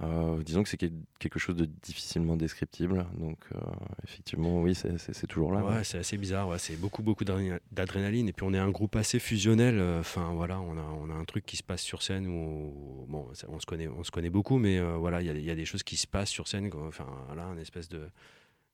[0.00, 3.04] Euh, disons que c'est quel- quelque chose de difficilement descriptible.
[3.18, 3.58] Donc, euh,
[4.04, 5.64] effectivement, oui, c'est- toujours là.
[5.64, 5.84] Ouais, ouais.
[5.84, 6.46] c'est assez bizarre.
[6.48, 8.28] ouais, C'est beaucoup, beaucoup d'adréna- d'adrénaline.
[8.28, 9.78] Et puis, on est un groupe assez fusionnel.
[9.80, 13.06] euh, Enfin, voilà, on a, on a un truc qui se passe sur scène où,
[13.08, 15.34] bon, ça- on se connaît, on se connaît beaucoup, mais euh, voilà, il y a,
[15.34, 16.70] il y a des choses qui se passent sur scène.
[16.70, 16.86] quoi.
[16.86, 18.08] Enfin, là, un espèce de.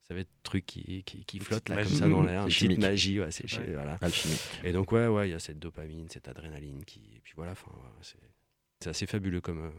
[0.07, 2.43] Ça va être truc qui, qui, qui flotte là, comme ça dans l'air.
[2.43, 3.73] Une petite magie, ouais, c'est Ouais.
[3.73, 3.97] voilà.
[4.03, 4.39] Alchimique.
[4.63, 7.01] Et donc, ouais, ouais, il y a cette dopamine, cette adrénaline qui.
[7.17, 8.19] Et puis voilà, enfin, ouais, c'est
[8.81, 9.71] c'est assez fabuleux comme, euh,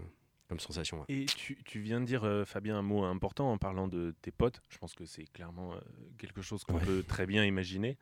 [0.48, 1.00] comme sensation.
[1.00, 1.06] ouais.
[1.10, 4.32] Et tu, tu viens de dire, euh, Fabien, un mot important en parlant de tes
[4.32, 4.62] potes.
[4.70, 5.80] Je pense que c'est clairement euh,
[6.18, 6.86] quelque chose qu'on Ouais.
[6.86, 7.98] peut très bien imaginer.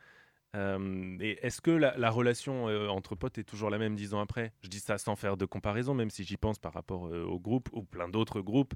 [0.56, 4.14] Euh, et est-ce que la, la relation euh, entre potes est toujours la même dix
[4.14, 4.54] ans après?
[4.62, 7.70] Je dis ça sans faire de comparaison, même si j'y pense par rapport au groupe
[7.74, 8.74] ou plein d'autres groupes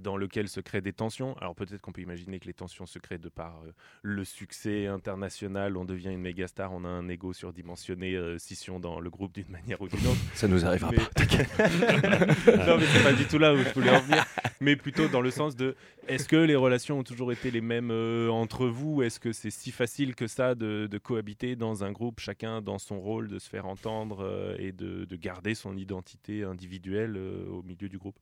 [0.00, 1.36] dans lesquels se créent des tensions.
[1.38, 3.72] Alors peut-être qu'on peut imaginer que les tensions se créent de par euh,
[4.02, 8.80] le succès international, on devient une méga star, on a un ego surdimensionné, euh, scission
[8.80, 10.18] dans le groupe d'une manière ou d'une autre.
[10.34, 13.90] Ça nous arrivera Mais- pas, non, mais c'est pas du tout là où je voulais
[13.90, 14.24] en venir.
[14.60, 15.76] Mais plutôt dans le sens de
[16.08, 19.02] est-ce que les relations ont toujours été les mêmes euh, entre vous?
[19.02, 22.78] Est-ce que c'est si facile que ça de, de cohabiter dans un groupe, chacun dans
[22.78, 27.62] son rôle, de se faire entendre euh, et de, de garder son identité individuelle au
[27.62, 28.18] milieu du groupe?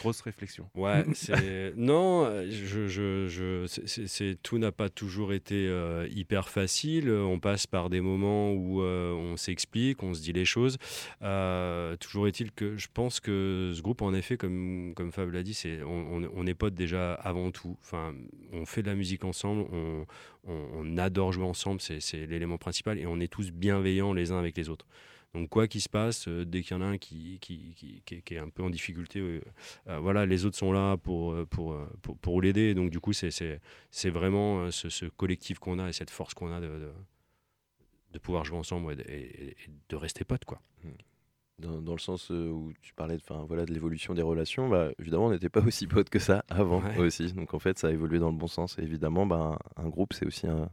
[0.00, 0.68] Grosse réflexion.
[0.74, 6.08] Ouais, c'est non, je, je, je, c'est- c'est, c'est- tout n'a pas toujours été euh,
[6.10, 7.10] hyper facile.
[7.10, 10.78] On passe par des moments où euh, on s'explique, on se dit les choses.
[11.22, 15.42] Euh, toujours est-il que je pense que ce groupe, en effet, comme comme Fab l'a
[15.42, 17.76] dit, c'est on, on, on est potes déjà avant tout.
[17.82, 18.14] Enfin,
[18.52, 20.06] on fait de la musique ensemble, on,
[20.48, 24.32] on, on adore jouer ensemble, c'est, c'est l'élément principal, et on est tous bienveillants les
[24.32, 24.86] uns avec les autres.
[25.34, 28.02] Donc quoi qu'il se passe, euh, dès qu'il y en a un qui, qui, qui,
[28.04, 29.40] qui est- un peu en difficulté, euh,
[29.88, 32.74] euh, voilà, les autres sont là pour, pour, pour, pour l'aider.
[32.74, 33.30] Donc du coup, c'est-
[34.10, 36.90] vraiment ce, ce collectif qu'on a et cette force qu'on a de, de,
[38.12, 39.56] de pouvoir jouer ensemble et de, et- et
[39.88, 40.44] de rester potes.
[40.44, 40.60] Quoi.
[41.60, 45.26] Dans, dans le sens où tu parlais de, voilà, de l'évolution des relations, bah, évidemment,
[45.26, 46.98] on n'était pas aussi potes que ça avant Ouais.
[46.98, 47.32] aussi.
[47.34, 48.78] Donc en fait, ça a évolué dans le bon sens.
[48.78, 50.70] Et évidemment, bah, un, un groupe, c'est aussi un-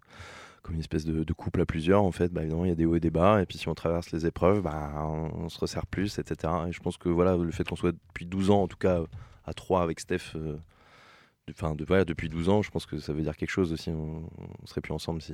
[0.62, 2.04] comme une espèce de, couple à plusieurs.
[2.04, 3.42] En fait, bah, il y a des hauts et des bas.
[3.42, 6.54] Et puis si on traverse les épreuves, bah, on, se resserre plus, etc.
[6.68, 9.02] Et je pense que voilà, le fait qu'on soit depuis 12 ans, en tout cas
[9.46, 10.58] à 3 avec Steph, euh,
[11.52, 13.90] enfin, depuis 12 ans, je pense que ça veut dire quelque chose aussi.
[13.90, 14.30] On,
[14.62, 15.34] on serait plus ensemble si,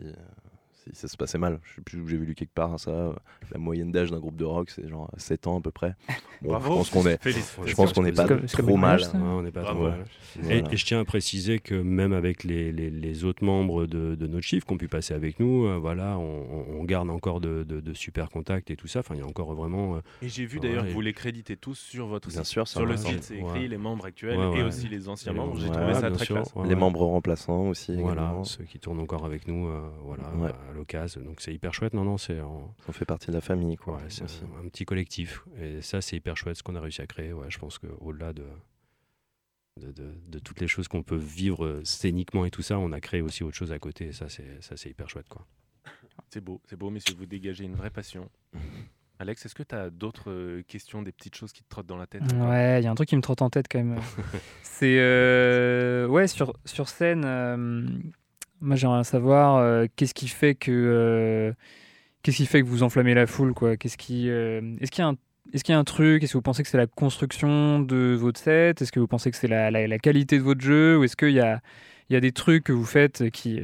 [0.90, 1.60] si ça se passait mal.
[1.64, 2.92] Je sais plus où j'ai vu quelque part ça.
[2.92, 3.14] euh,
[3.52, 5.96] La moyenne d'âge d'un groupe de rock, c'est genre 7 ans à peu près.
[6.10, 6.76] Bon, je Bravo.
[6.76, 7.20] pense qu'on est,
[7.66, 8.80] je pense qu'on n'est pas comme- comme trop mal.
[9.00, 9.18] mariage, ça.
[9.18, 9.80] Ouais, on n'est pas Bravo.
[9.80, 10.06] trop mal.
[10.42, 10.56] Voilà.
[10.56, 14.16] Et, et je tiens à préciser que même avec les, les- les autres membres de,
[14.16, 17.40] de notre chiffre qui ont pu passer avec nous, euh, voilà, on, on garde encore
[17.42, 19.00] de, de- de super contacts et tout ça.
[19.00, 19.96] Enfin, il y a encore vraiment.
[19.96, 22.52] euh, Et j'ai vu Ouais, d'ailleurs que vous les créditez tous sur votre Bien site.
[22.52, 23.68] sûr, Sur le site, c'est écrit Ouais.
[23.68, 25.58] les membres actuels Ouais, et aussi les anciens membres.
[25.60, 26.36] J'ai trouvé ça bien très sûr.
[26.36, 26.54] classe.
[26.66, 27.96] Les membres remplaçants aussi.
[27.96, 29.70] Voilà, ceux qui tournent encore avec nous,
[30.04, 30.52] voilà, Ouais.
[30.74, 31.22] À l'occasion.
[31.22, 31.94] Donc c'est hyper chouette.
[31.94, 33.78] Non, non, c'est en- On fait partie de la famille.
[33.78, 35.44] Quoi, ouais, c'est un, un petit collectif.
[35.60, 37.32] Et ça, c'est hyper chouette ce qu'on a réussi à créer.
[37.34, 38.46] Ouais, je pense qu'au-delà de,
[39.80, 43.00] de, de- de toutes les choses qu'on peut vivre scéniquement et tout ça, on a
[43.00, 44.08] créé aussi autre chose à côté.
[44.08, 45.30] Et ça, c'est ça, c'est hyper chouette.
[45.30, 45.46] Quoi.
[46.30, 48.30] C'est beau, c'est beau, messieurs, vous dégagez une vraie passion.
[49.20, 51.98] Alex, est-ce que tu as d'autres euh, questions, des petites choses qui te trottent dans
[51.98, 52.24] la tête?
[52.34, 54.00] Ouais, il y a un truc qui me trotte en tête quand même.
[54.64, 57.24] C'est euh, ouais sur sur scène.
[57.24, 57.88] euh,
[58.64, 61.54] moi, j'aimerais savoir euh, qu'est-ce qui fait que euh,
[62.24, 63.70] qu'est-ce qui fait que vous enflammez la foule, quoi?
[63.70, 65.16] Euh, est-ce qu'il y a un
[65.70, 66.24] a un truc?
[66.24, 68.82] Est-ce que vous pensez que c'est la construction de votre set?
[68.82, 70.98] Est-ce que vous pensez que c'est la, qualité de votre jeu?
[70.98, 71.62] Ou est-ce qu'il y a,
[72.10, 73.60] des trucs que vous faites qui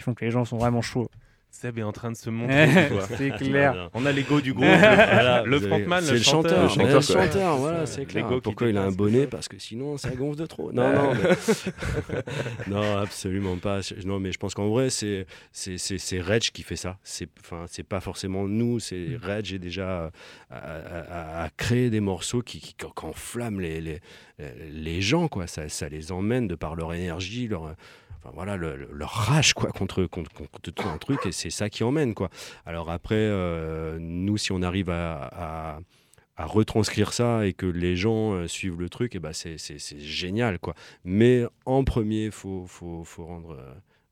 [0.00, 1.10] font que les gens sont vraiment chauds?
[1.50, 2.68] Seb est en train de se montrer.
[3.16, 3.90] C'est clair.
[3.94, 7.02] On a l'ego du groupe, Voilà, le avez- frontman, c'est le le chanteur, le chanteur,
[7.02, 7.14] C'est
[7.58, 8.40] voilà, clair.
[8.42, 10.70] Pourquoi il a un bonnet Parce que sinon, ça gonfle de trop?
[10.72, 13.80] Non, non, mais- non, absolument pas.
[14.04, 16.98] Non, mais je pense qu'en vrai, c'est c'est c'est c'est Reg qui fait ça.
[17.02, 18.78] C'est enfin, c'est pas forcément nous.
[18.78, 20.12] C'est Reg est déjà
[20.50, 24.00] à, à- à- à créer des morceaux qui, qui, qui enflamment les, les
[24.70, 25.46] les gens quoi.
[25.46, 27.74] Ça ça les emmène de par leur énergie, leur
[28.18, 31.50] Enfin, voilà, le- le- leur rage quoi contre, contre, contre tout un truc et c'est
[31.50, 32.30] ça qui emmène quoi.
[32.66, 35.22] Alors après, euh, nous si on arrive à,
[35.76, 35.80] à-
[36.36, 39.78] à retranscrire ça et que les gens euh, suivent le truc, et ben c'est, c'est,
[39.80, 40.74] c'est génial quoi.
[41.04, 43.56] Mais en premier, faut faut, faut rendre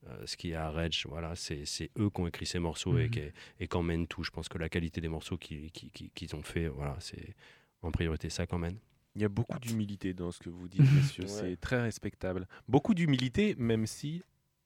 [0.09, 0.93] euh, ce qui est à Reg.
[1.09, 3.11] Voilà, c'est, c'est eux qui ont écrit ces morceaux et, Mhm.
[3.11, 3.21] qui,
[3.61, 4.23] et qui emmènent tout.
[4.25, 7.35] Je pense que la qualité des morceaux qu'ils, qui- qui- ont fait, voilà, c'est
[7.83, 8.79] en priorité ça qu'emmène.
[9.17, 11.27] Il y a beaucoup d'humilité dans ce que vous dites, messieurs.
[11.27, 12.47] C'est très respectable.
[12.69, 14.23] Beaucoup d'humilité, même si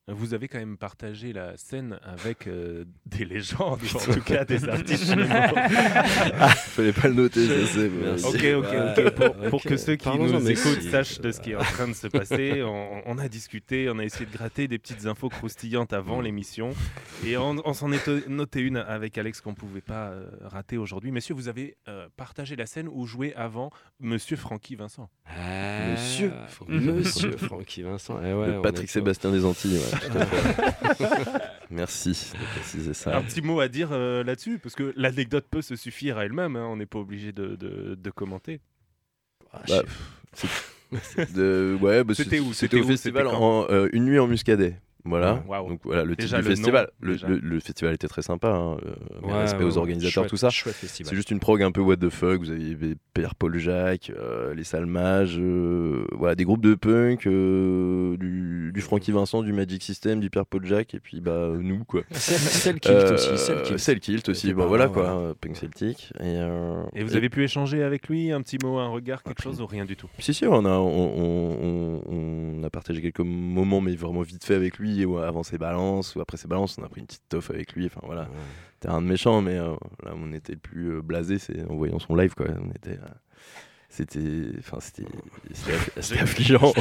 [0.08, 4.68] vous avez quand même partagé la scène avec euh, des légendes, en tout cas des
[4.68, 5.26] artistes chinois.
[6.48, 7.88] Fallait pas le noter, je sais.
[7.88, 8.26] mais Merci.
[8.26, 9.50] Ok, ok, ok.
[9.50, 10.90] Pour, que ceux qui nous écoutent si.
[10.90, 13.98] sachent de ce qui est en train de se passer, on, on a discuté, on
[13.98, 16.70] a essayé de gratter des petites infos croustillantes avant l'émission.
[17.24, 20.78] Et on, on s'en est noté une avec Alex qu'on ne pouvait pas euh, rater
[20.78, 21.12] aujourd'hui.
[21.12, 25.08] Messieurs, vous avez euh, partagé la scène où jouait avant Monsieur Francky Vincent?
[25.90, 26.32] Monsieur
[26.68, 28.18] Monsieur Francky Vincent.
[28.22, 29.78] Eh ouais, Le on Patrick Sébastien des Antilles.
[29.78, 29.89] ouais.
[31.70, 33.16] Merci de préciser ça.
[33.16, 36.56] Un petit mot à dire euh, là-dessus, parce que l'anecdote peut se suffire à elle-même,
[36.56, 38.60] hein, on n'est pas obligé de, de- de commenter.
[39.52, 39.82] Ah, Bah,
[41.34, 44.74] De- ouais, bah, C'était où C'était au où festival en euh, une nuit en Muscadet.
[45.04, 45.42] Voilà.
[45.68, 46.90] Donc voilà le titre Déjà, du le nom, festival.
[47.00, 47.28] Le, déjà.
[47.28, 48.48] le- le festival était très sympa.
[48.48, 50.50] hein, euh, Ouais, ouais, aux organisateurs, chouette- tout ça.
[50.50, 52.38] C'est juste une prog un peu what the fuck.
[52.40, 52.76] Vous aviez
[53.14, 58.80] Père Paul Jacques, euh, les Salmages, euh, voilà, des groupes de punk, euh, du, du
[58.80, 62.02] Frankie Vincent, du Magic System, du Pierre Paul Jacques, et puis bah nous quoi.
[62.10, 63.78] Celle- kilt aussi.
[63.78, 64.28] Celle kilt.
[64.28, 65.34] Aussi, pas voilà quoi, ouais.
[65.40, 66.12] punk celtique.
[66.20, 66.38] Et,
[66.94, 69.66] Et vous avez pu échanger avec lui, un petit mot, un regard, quelque chose, ou
[69.66, 70.08] rien du tout?
[70.18, 74.44] Si, si, on a, on, on- on- on a partagé quelques moments, mais vraiment vite
[74.44, 77.06] fait avec lui, ou avant ses balances, ou après ses balances, on a pris une
[77.06, 77.86] petite toffe avec lui.
[77.86, 78.88] Enfin voilà, Ouais.
[78.90, 79.74] un de méchant, mais euh,
[80.04, 82.46] là, on était le plus euh, blasé, c'est en voyant son live, quoi.
[82.62, 82.98] On était.
[83.90, 84.20] C'était.
[84.60, 85.04] Enfin, c'était.
[85.52, 86.72] C'était aff- c'était affligeant.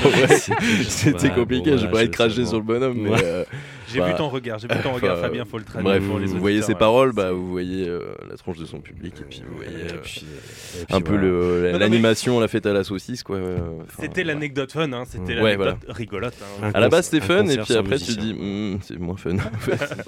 [0.87, 2.73] C'était compliqué, bon, j'ai voilà, pas je- cracher c'est sur le bon.
[2.73, 3.23] bonhomme, mais.
[3.23, 3.43] Euh,
[3.91, 6.19] J'ai Bah, vu ton regard, j'ai vu ton regard, Fabien, faut le traduire Bref, pour
[6.19, 9.23] les vous voyez ses paroles, bah, vous voyez euh, la tronche de son public, et
[9.23, 10.25] puis vous voyez Et euh, puis-
[10.79, 11.15] et puis un peu
[11.77, 13.37] l'animation, la fête à la saucisse, quoi.
[13.37, 13.57] euh,
[13.99, 16.35] C'était l'anecdote fun, hein, c'était Ouais, l'anecdote rigolote.
[16.61, 16.71] hein.
[16.73, 19.35] À la base, c'était un fun, et puis après, tu dis, Hmm, c'est moins fun.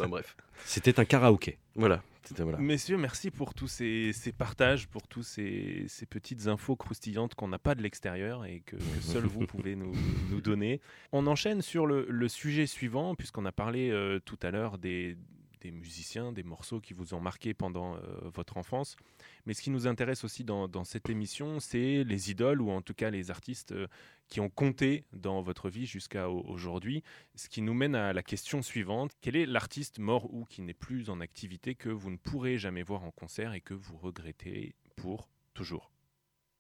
[0.08, 0.36] bref.
[0.64, 1.58] C'était un karaoké.
[1.76, 2.02] Voilà.
[2.38, 2.58] Voilà.
[2.60, 7.48] Messieurs, merci pour tous ces, ces partages, pour tous ces, ces petites infos croustillantes qu'on
[7.48, 9.94] n'a pas de l'extérieur et que, que seuls vous pouvez nous,
[10.30, 10.82] nous donner.
[11.12, 15.18] On enchaîne sur le, le sujet suivant, puisqu'on a parlé euh, tout à l'heure des,
[15.62, 18.00] des musiciens, des morceaux qui vous ont marqué pendant euh,
[18.34, 18.98] votre enfance.
[19.46, 22.94] Mais ce qui nous intéresse aussi dans, cette émission, c'est les idoles ou en tout
[22.94, 23.88] cas les artistes euh,
[24.28, 27.04] qui ont compté dans votre vie jusqu'à au- aujourd'hui.
[27.36, 29.12] Ce qui nous mène à la question suivante.
[29.22, 32.84] Quel est l'artiste mort ou qui n'est plus en activité que vous ne pourrez jamais
[32.84, 35.92] voir en concert et que vous regrettez pour toujours?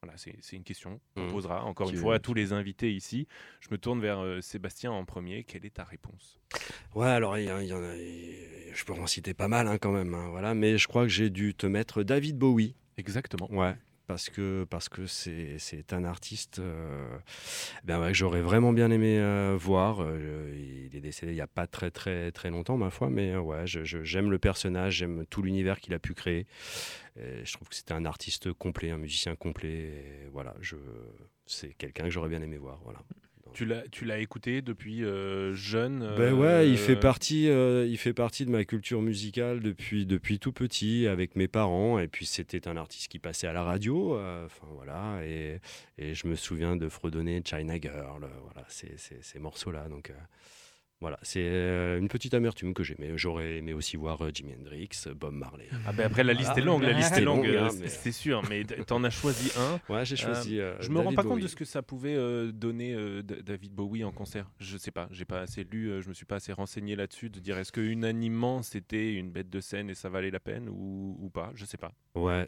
[0.01, 1.31] Voilà, c'est une question qu'on Mhm.
[1.31, 3.27] posera encore une fois à tous les invités ici.
[3.59, 5.43] Je me tourne vers euh, Sébastien en premier.
[5.43, 6.39] Quelle est ta réponse?
[6.95, 9.67] Ouais, alors il y, a- il y en a, je peux en citer pas mal
[9.67, 10.55] hein, quand même, hein, voilà.
[10.55, 12.75] Mais je crois que j'ai dû te mettre David Bowie.
[12.97, 13.47] Exactement.
[13.51, 13.75] Ouais.
[14.11, 17.17] Parce que parce que c'est c'est un artiste euh,
[17.85, 20.01] ben que j'aurais vraiment bien aimé euh, voir.
[20.01, 23.37] Euh, il est décédé il y a pas très très très longtemps ma foi, mais
[23.37, 26.45] ouais, j'aime le personnage, j'aime tout l'univers qu'il a pu créer.
[27.15, 29.69] Je trouve que c'était un artiste complet, un musicien complet.
[29.69, 30.75] Et voilà, je
[31.45, 32.81] c'est quelqu'un que j'aurais bien aimé voir.
[32.83, 32.99] Voilà.
[33.53, 37.85] Tu l'as, tu l'as écouté depuis euh, jeune Ben ouais, il fait euh, partie, euh,
[37.85, 41.99] il fait partie de ma culture musicale depuis depuis tout petit avec mes parents.
[41.99, 45.19] Et puis c'était un artiste qui passait à la radio, euh, enfin voilà.
[45.25, 45.59] Et,
[45.97, 49.87] et je me souviens de fredonner China Girl, euh, voilà ces, ces, ces morceaux là
[49.89, 50.13] donc euh,
[51.01, 53.11] voilà c'est euh, une petite amertume que j'aimais.
[53.15, 54.89] J'aurais aimé aussi voir euh, Jimi Hendrix,
[55.19, 55.67] Bob Marley.
[55.85, 56.61] Ah ben après la liste Voilà.
[56.61, 59.51] est longue, la liste est longue, hein, euh, mais- c'est sûr, mais t'en as choisi
[59.57, 59.79] un.
[59.93, 60.59] Ouais, j'ai choisi.
[60.59, 63.73] euh, je me rends pas compte de ce que ça pouvait euh, donner euh, David
[63.73, 64.49] Bowie en concert.
[64.59, 67.39] Je sais pas, j'ai pas assez lu, je me suis pas assez renseigné là-dessus de
[67.39, 71.17] dire est-ce que unanimement c'était une bête de scène et ça valait la peine ou,
[71.19, 71.51] ou pas?
[71.55, 71.91] Je sais pas.
[72.13, 72.47] Ouais,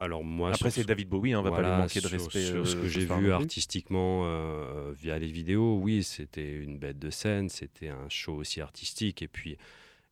[0.00, 0.52] alors moi.
[0.54, 2.88] Après, c'est David Bowie, hein, on va pas lui manquer de respect, Sur ce que
[2.88, 4.24] j'ai vu artistiquement
[4.92, 9.22] via les vidéos, oui, c'était une bête de scène, c'était un show aussi artistique.
[9.22, 9.56] Et puis,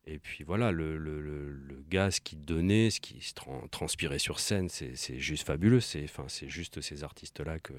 [0.05, 4.19] et puis voilà, le, le, le, le gaz qu'il donnait, ce qui se tran- transpirait
[4.19, 5.79] sur scène, c'est juste fabuleux.
[5.81, 7.73] C'est enfin, c'est juste ces artistes-là que,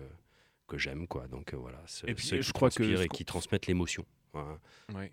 [0.66, 1.06] que j'aime.
[1.08, 1.26] quoi.
[1.28, 4.04] Donc euh, voilà, ce- Et puis, ceux je qui crois que et qui transmettent l'émotion.
[4.32, 4.58] Voilà.
[4.94, 5.10] Ouais.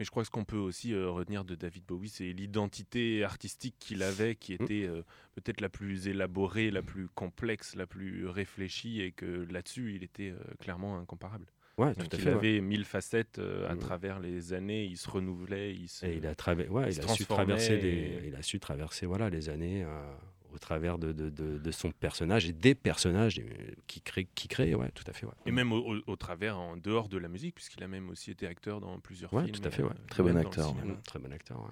[0.00, 3.22] Mais je crois que ce qu'on peut aussi euh, retenir de David Bowie, c'est l'identité
[3.22, 4.62] artistique qu'il avait, qui Mm.
[4.64, 5.02] était euh,
[5.36, 10.30] peut-être la plus élaborée, la plus complexe, la plus réfléchie, et que là-dessus, il était
[10.30, 11.46] euh, clairement incomparable.
[11.78, 12.28] Ouais, Donc, tout à il fait.
[12.30, 12.34] ouais.
[12.36, 13.78] avait mille facettes euh, à Mm.
[13.78, 16.04] travers les années, il se renouvelait, il se...
[16.06, 18.60] Et il a, traver- ouais, il a su traverser transformait des, et- il a su
[18.60, 20.12] traverser voilà les années euh,
[20.52, 23.44] au travers de, de, de, de son personnage et des personnages euh,
[23.86, 25.32] qui créent, qui créent, ouais, tout à fait, ouais.
[25.46, 28.30] Et même au, au- au travers, en dehors de la musique, puisqu'il a même aussi
[28.30, 29.56] été acteur dans plusieurs Ouais, films.
[29.56, 29.88] tout à fait, ouais.
[29.90, 31.00] euh, Très bon acteur, cinéma.
[31.06, 31.70] Très bon acteur.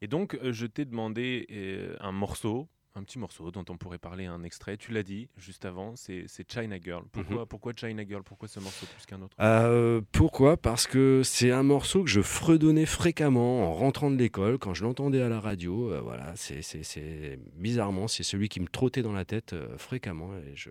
[0.00, 2.68] Et donc, euh, je t'ai demandé euh, un morceau,
[2.98, 4.76] un petit morceau dont on pourrait parler un extrait.
[4.76, 7.04] Tu l'as dit juste avant, c'est China Girl.
[7.12, 8.22] Pourquoi, pourquoi China Girl?
[8.22, 9.36] Pourquoi ce morceau plus qu'un autre?
[9.40, 10.56] Euh, pourquoi?
[10.56, 14.84] Parce que c'est un morceau que je fredonnais fréquemment en rentrant de l'école, quand je
[14.84, 15.92] l'entendais à la radio.
[15.92, 20.54] euh, voilà, c'est- bizarrement, c'est celui qui me trottait dans la tête euh, fréquemment et
[20.54, 20.70] je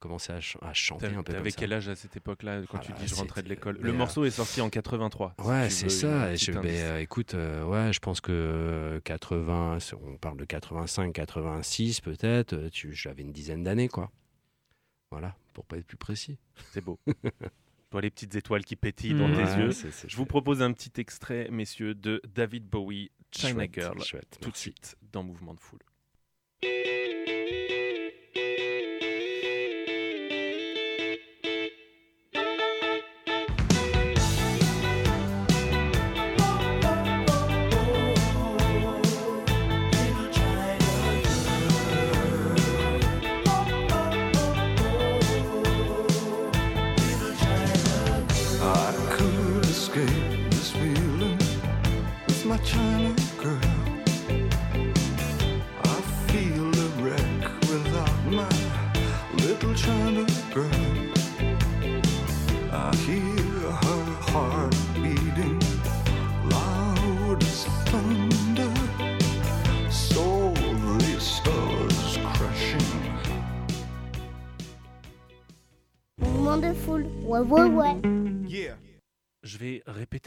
[0.00, 2.78] commençais à, ch- à chanter un peu comme t'avais quel âge à cette époque-là quand
[2.78, 3.78] Ah tu là, dis je rentrais de l'école?
[3.80, 5.34] Le euh, morceau est sorti en 83.
[5.40, 6.34] si Ouais, c'est ça.
[6.34, 10.44] je, ben, euh, écoute, euh, ouais, je pense que euh, 80, c'est- on parle de
[10.44, 12.54] 85, 86 peut-être.
[12.54, 14.10] euh, tu- J'avais une dizaine d'années, quoi.
[15.10, 16.38] Voilà, pour pas être plus précis.
[16.72, 16.98] C'est beau.
[17.06, 17.12] Je
[17.92, 19.36] vois les petites étoiles qui pétillent dans Mmh.
[19.36, 19.70] tes Ouais, yeux.
[20.06, 24.50] Je vous propose un petit extrait, messieurs, de David Bowie, China Chouette, Girl, chouette, tout
[24.52, 25.80] de suite dans Mouvement de Foule.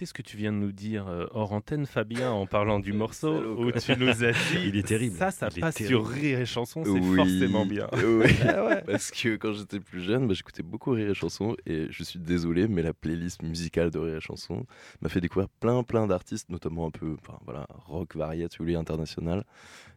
[0.03, 2.93] Répéter ce que tu viens de nous dire euh, hors antenne, Fabien, en parlant du
[3.03, 4.67] morceau où tu nous as dit.
[4.67, 5.15] Il est terrible.
[5.17, 5.95] Ça, ça Il passe terrible.
[5.95, 7.87] sur Rire et Chanson, c'est Oui, forcément bien.
[7.93, 8.31] oui.
[8.85, 12.19] Parce que quand j'étais plus jeune, bah, j'écoutais beaucoup Rire et Chanson et je suis
[12.19, 14.65] désolé, mais la playlist musicale de Rire et Chanson
[15.01, 18.15] m'a fait découvrir plein plein d'artistes, notamment un peu enfin, voilà, rock
[18.59, 19.43] voulez, international.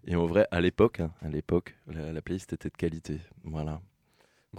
[0.06, 3.20] Et en vrai, à l'époque, hein, à l'époque, la, la playlist était de qualité.
[3.44, 3.80] Voilà.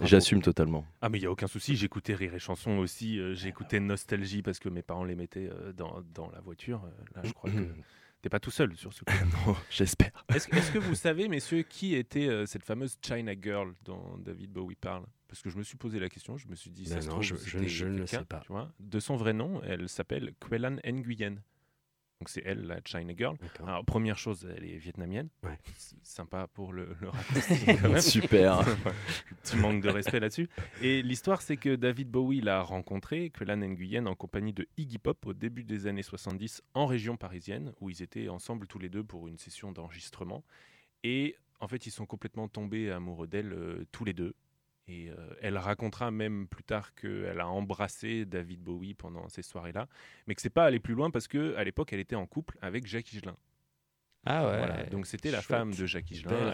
[0.02, 0.84] J'assume totalement.
[1.00, 4.42] Ah, mais il n'y a aucun souci, j'écoutais Rire et Chanson aussi, euh, j'écoutais Nostalgie
[4.42, 6.84] parce que mes parents les mettaient euh, dans, dans la voiture.
[6.84, 7.56] Euh, là, je crois que
[8.22, 9.12] t'es pas tout seul sur ce coup.
[9.46, 10.10] Non, j'espère.
[10.28, 14.74] Est-ce que- vous savez, messieurs, qui était euh, cette fameuse China Girl dont David Bowie
[14.76, 15.04] parle?
[15.28, 17.06] Parce que je me suis posé la question, je me suis dit, ça Ben se
[17.08, 18.40] non, trouve, je- c'était je- je ne le sais pas.
[18.40, 18.72] tu vois.
[18.80, 21.36] De son vrai nom, elle s'appelle Quelan Nguyen.
[22.20, 23.36] Donc c'est elle, la China Girl.
[23.62, 25.28] Alors première chose, elle est vietnamienne.
[25.44, 25.56] Ouais.
[26.02, 28.00] Sympa pour le, le raccourci.
[28.10, 28.60] Super.
[29.42, 30.48] Petit manque de respect là-dessus.
[30.82, 34.98] Et l'histoire, c'est que David Bowie l'a rencontré, que Lan Nguyen, en compagnie de Iggy
[34.98, 38.88] Pop au début des années 70 en région parisienne, où ils étaient ensemble tous les
[38.88, 40.42] deux pour une session d'enregistrement.
[41.04, 44.34] Et en fait, ils sont complètement tombés amoureux d'elle euh, tous les deux.
[44.88, 49.86] Et euh, elle racontera même plus tard qu'elle a embrassé David Bowie pendant ces soirées-là,
[50.26, 52.56] mais que c'est pas allé plus loin parce que à l'époque, elle était en couple
[52.62, 53.36] avec Jacques Higelin.
[54.30, 54.58] Ah ouais.
[54.58, 54.82] Voilà.
[54.84, 56.50] Donc c'était la femme de Jacques Higelin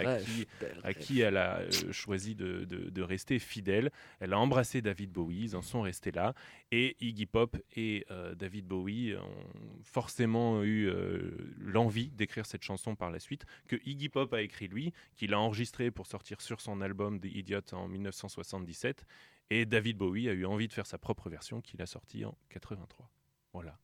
[0.85, 3.91] à qui à elle a euh, choisi de, de- de rester fidèle.
[4.21, 6.35] Elle a embrassé David Bowie, ils en sont restés là.
[6.71, 12.95] Et Iggy Pop et euh, David Bowie ont forcément eu euh, l'envie d'écrire cette chanson
[12.97, 16.61] par la suite, que Iggy Pop a écrit lui, qu'il a enregistré pour sortir sur
[16.61, 19.05] son album The Idiot en 1977.
[19.51, 22.37] Et David Bowie a eu envie de faire sa propre version qu'il a sortie en
[22.49, 23.11] 83.
[23.53, 23.79] Voilà.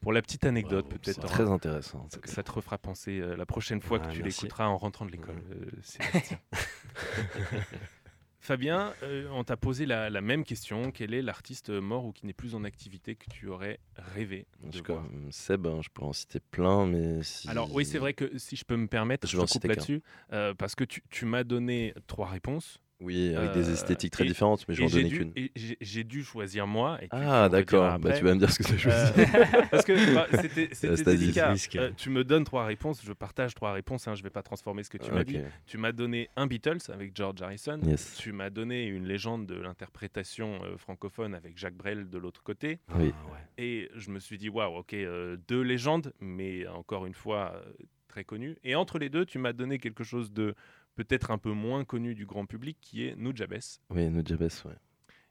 [0.00, 1.20] Pour la petite anecdote, peut-être.
[1.20, 1.28] ça.
[1.28, 2.00] Très intéressant.
[2.00, 5.04] en Ça, te refera penser euh, la prochaine fois Ah, que tu l'écouteras en rentrant
[5.04, 5.70] de l'école, euh.
[8.42, 10.90] Fabien, euh, on t'a posé la, la même question.
[10.92, 13.78] Quel est l'artiste mort ou qui n'est plus en activité que tu aurais
[14.14, 17.48] rêvé de Je- voir Seb, hein, je pourrais en citer plein, mais si...
[17.50, 20.02] Alors oui, c'est vrai que si je peux me permettre, Je je, te coupe là-dessus,
[20.32, 22.78] euh, parce que tu, tu m'as donné trois réponses.
[23.00, 25.08] Oui, avec des Euh, esthétiques très et- différentes, mais je vais et en j'ai donner
[25.08, 25.76] dû, qu'une.
[25.80, 26.98] j'ai- dû choisir moi.
[27.02, 27.98] Et Ah, d'accord.
[27.98, 29.12] Bah, tu vas me dire ce que tu as choisi.
[29.20, 29.24] Euh,
[29.70, 30.26] parce que bah,
[30.72, 31.54] c'était délicat.
[31.76, 34.06] Euh, tu me donnes trois réponses, je partage trois réponses.
[34.08, 35.38] Hein, je vais pas transformer ce que tu m'as dit.
[35.66, 37.80] Tu m'as donné un Beatles avec George Harrison.
[37.84, 38.16] Yes.
[38.18, 42.80] Tu m'as donné une légende de l'interprétation euh, francophone avec Jacques Brel de l'autre côté.
[42.96, 43.12] Oui.
[43.14, 43.38] Ah ouais.
[43.58, 47.72] Et je me suis dit, waouh, ok, euh, deux légendes, mais encore une fois euh,
[48.08, 48.56] très connues.
[48.64, 50.54] Et entre les deux, tu m'as donné quelque chose de
[50.96, 53.58] peut-être un peu moins connu du grand public, qui est Nujabes.
[53.90, 54.74] Oui, Nujabes, ouais.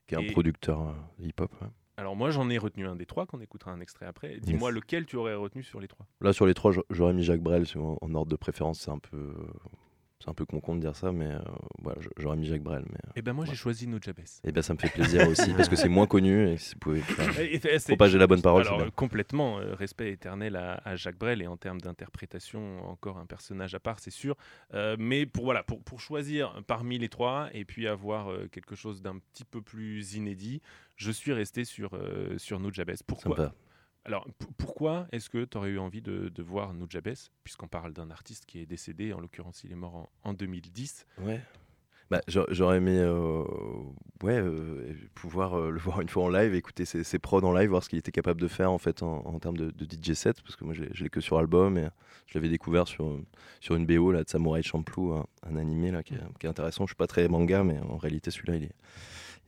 [0.08, 1.52] Qui est un producteur euh, hip-hop.
[1.62, 1.68] ouais.
[1.98, 4.40] Alors moi, j'en ai retenu un des trois qu'on écoutera un extrait après.
[4.40, 4.76] Dis-moi Yes.
[4.76, 6.08] lequel tu aurais retenu sur les trois?
[6.22, 8.80] Là, sur les trois, j'a- j'aurais mis Jacques Brel en ordre de préférence.
[8.80, 9.36] C'est un peu,
[10.22, 11.40] c'est un peu con con de dire ça, mais euh,
[11.82, 12.84] voilà, j'aurais mis Jacques Brel.
[12.92, 13.52] Mais Eh ben moi, Ouais.
[13.52, 14.20] j'ai choisi Nujabes.
[14.44, 16.80] et ben, ça me fait plaisir aussi parce que c'est moins connu et si vous
[16.80, 18.64] pouvez faire- propager la bonne parole.
[18.68, 23.18] Alors, euh, complètement, euh, respect éternel à, à Jacques Brel et en termes d'interprétation, encore
[23.18, 24.36] un personnage à part, c'est sûr.
[24.74, 28.76] Euh, mais pour, voilà, pour, pour choisir parmi les trois et puis avoir euh, quelque
[28.76, 30.62] chose d'un petit peu plus inédit,
[30.98, 32.92] je suis resté sur, euh, sur Nujabes.
[33.08, 33.54] Pourquoi Sympa.
[34.10, 34.26] Alors,
[34.58, 38.60] pourquoi est-ce que tu aurais eu envie de, voir Nujabes, puisqu'on parle d'un artiste qui
[38.60, 41.40] est décédé, en l'occurrence il est mort en, en 2010 Ouais.
[42.10, 43.44] Bah, j'a- j'aurais aimé euh,
[44.24, 47.54] ouais, euh, pouvoir euh, le voir une fois en live, écouter ses, ses prods en
[47.54, 50.42] live, voir ce qu'il était capable de faire en fait en, termes de, DJ set,
[50.42, 51.88] parce que moi je l'ai- que sur album et
[52.26, 53.16] je l'avais découvert sur,
[53.60, 56.50] sur une BO là, de Samurai Champloo, un, un animé là, qui, est, qui est
[56.50, 56.86] intéressant.
[56.88, 58.72] Je suis pas très manga, mais en réalité celui-là il est,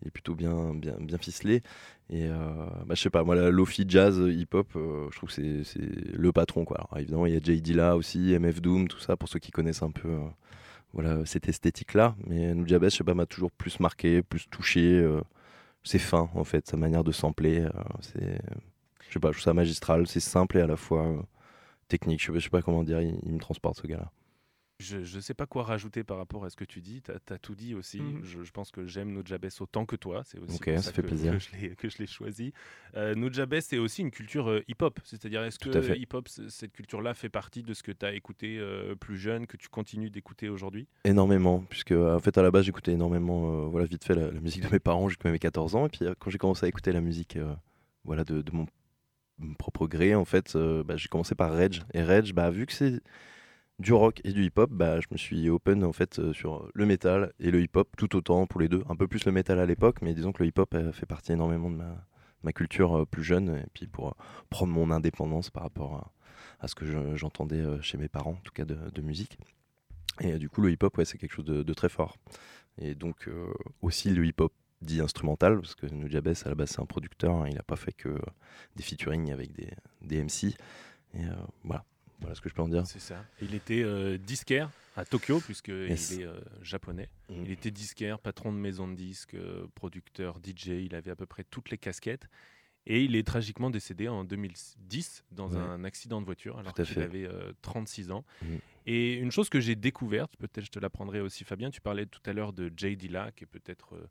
[0.02, 1.62] il est plutôt bien, bien, bien ficelé.
[2.10, 2.36] Et euh,
[2.86, 5.80] bah, je sais pas, moi la Lofi Jazz Hip Hop, euh, je trouve que c'est-
[6.14, 6.78] le patron quoi.
[6.78, 9.52] Alors évidemment il y a JD là aussi, MF Doom, tout ça, pour ceux qui
[9.52, 10.10] connaissent un peu.
[10.10, 10.20] euh,
[10.93, 14.82] voilà cette esthétique là mais Nujabes je sais pas m'a toujours plus marqué plus touché
[14.99, 15.22] euh,
[15.84, 17.70] c'est fin en fait sa manière de sampler euh,
[18.02, 18.39] c'est
[19.08, 21.22] je sais pas je trouve ça magistral c'est simple et à la fois euh,
[21.89, 24.12] technique je sais, pas- sais pas comment dire il, il me transporte ce gars là
[24.82, 27.01] Je ne sais pas quoi rajouter par rapport à ce que tu dis.
[27.01, 28.01] Tu as, tout dit aussi.
[28.01, 28.21] Mhm.
[28.23, 30.23] je, je pense que j'aime Nujabes autant que toi.
[30.25, 31.34] C'est aussi Ok, pour ça ça fait que, plaisir.
[31.77, 32.53] que je l'ai- choisi.
[32.95, 34.99] Euh, Nujabes, c'est aussi une culture euh, hip-hop.
[35.03, 38.95] C'est-à-dire, est-ce que hip-hop, cette culture-là, fait partie de ce que tu as écouté euh,
[38.95, 40.88] plus jeune, que tu continues d'écouter aujourd'hui?
[41.05, 44.32] Énormément puisque euh, en fait à la base j'écoutais énormément euh, voilà vite fait la,
[44.32, 46.69] la musique de mes parents jusqu'à mes 14 ans et puis quand j'ai commencé à
[46.69, 47.53] écouter la musique euh,
[48.03, 48.65] voilà de, de mon,
[49.57, 52.73] propre gré en fait euh, bah, j'ai commencé par Reg et Reg bah vu que
[52.73, 53.01] c'est
[53.82, 56.69] du rock et du hip hop bah je me suis open en fait euh, sur
[56.73, 59.32] le métal et le hip hop tout autant pour les deux un peu plus le
[59.32, 61.77] métal à l'époque mais disons que le hip hop fait partie énormément de
[62.43, 64.11] ma, culture euh, plus jeune et puis pour euh,
[64.49, 66.11] prendre mon indépendance par rapport
[66.59, 69.38] à, ce que je- j'entendais euh, chez mes parents en tout cas de, musique
[70.19, 72.17] et euh, du coup, le hip-hop, ouais, c'est quelque chose de, très fort.
[72.77, 76.82] Et donc, euh, aussi le hip-hop dit instrumental, parce que Nujabes, à la base, c'est
[76.82, 78.19] un producteur, hein, il n'a pas fait que euh,
[78.75, 79.69] des featuring avec des,
[80.01, 80.55] des MC.
[81.13, 81.86] Et euh, voilà.
[82.22, 82.86] Voilà ce que je peux en dire.
[82.88, 83.26] C'est ça.
[83.41, 86.11] Il était euh, disquaire à Tokyo, puisqu'il Yes.
[86.19, 87.09] est euh, japonais.
[87.30, 87.43] Mhm.
[87.45, 90.67] Il était disquaire, patron de maison de disques, euh, producteur, DJ.
[90.86, 92.28] Il avait à peu près toutes les casquettes.
[92.88, 95.57] Et il est tragiquement décédé en 2010 dans Ouais.
[95.57, 98.26] un accident de voiture alors qu'il avait euh, 36 ans.
[98.41, 98.59] Mhm.
[98.88, 102.22] Et une chose que j'ai découverte, peut-être je te l'apprendrai aussi Fabien, tu parlais tout
[102.26, 104.07] à l'heure de Jay Dilla, qui est peut-être, euh,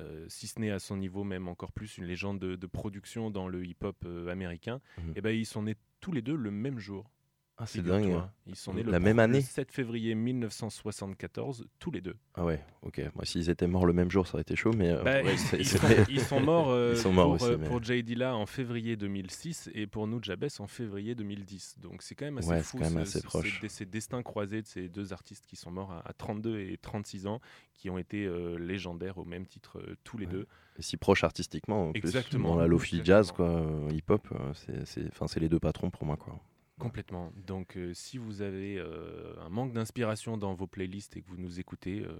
[0.00, 3.30] euh, si ce n'est à son niveau même encore plus, une légende de, de production
[3.30, 4.80] dans le hip-hop euh, américain.
[4.96, 5.12] Mhm.
[5.16, 7.10] Et ben ils sont nés tous les deux le même jour.
[7.56, 8.20] Ah, c'est dingue.
[8.46, 12.16] Ils sont nés le La même pro- année Le 7 février 1974, tous les deux.
[12.34, 13.00] Ah ouais, ok.
[13.14, 14.90] Moi, s'ils étaient morts le même jour, ça aurait été chaud, mais.
[14.90, 16.04] euh, Bah, ouais, ils, sont, vrai.
[16.08, 18.46] ils sont morts, euh, Ils sont morts pour, aussi, euh, mais- pour Jay Dilla en
[18.46, 21.76] février 2006 et pour Nujabes en février 2010.
[21.78, 23.60] Donc c'est quand même assez Ouais, fou c'est quand même assez proche.
[23.68, 27.28] ces, destins croisés de ces deux artistes qui sont morts à, à 32 et 36
[27.28, 27.40] ans,
[27.72, 30.32] qui ont été euh, légendaires au même titre tous les Ouais.
[30.32, 30.46] deux.
[30.76, 35.48] Et si proches artistiquement, en plus, Exactement, dans la lofi jazz, quoi, hip-hop, c'est les
[35.48, 36.40] deux patrons pour moi, quoi.
[36.78, 37.32] Complètement.
[37.36, 41.36] Donc, euh, si vous avez euh, un manque d'inspiration dans vos playlists et que vous
[41.36, 42.16] nous écoutez, euh,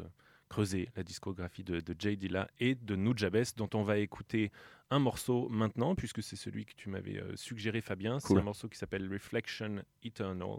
[0.49, 4.53] creusez la discographie de, de Jay Dilla et de Nujabes, dont on va écouter
[4.91, 8.21] un morceau maintenant, puisque c'est celui que tu m'avais suggéré, Fabien.
[8.21, 8.39] C'est Cool.
[8.39, 10.59] un morceau qui s'appelle Reflection Eternal.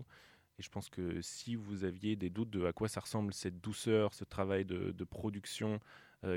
[0.60, 3.62] Et je pense que si vous aviez des doutes de à quoi ça ressemble cette
[3.62, 5.80] douceur, ce travail de, de production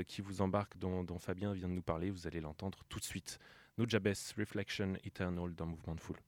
[0.07, 3.05] qui vous embarque, dont, dont Fabien vient de nous parler, vous allez l'entendre tout de
[3.05, 3.39] suite.
[3.77, 6.19] Nujabes, Reflection Eternal dans Mouvement de Foule.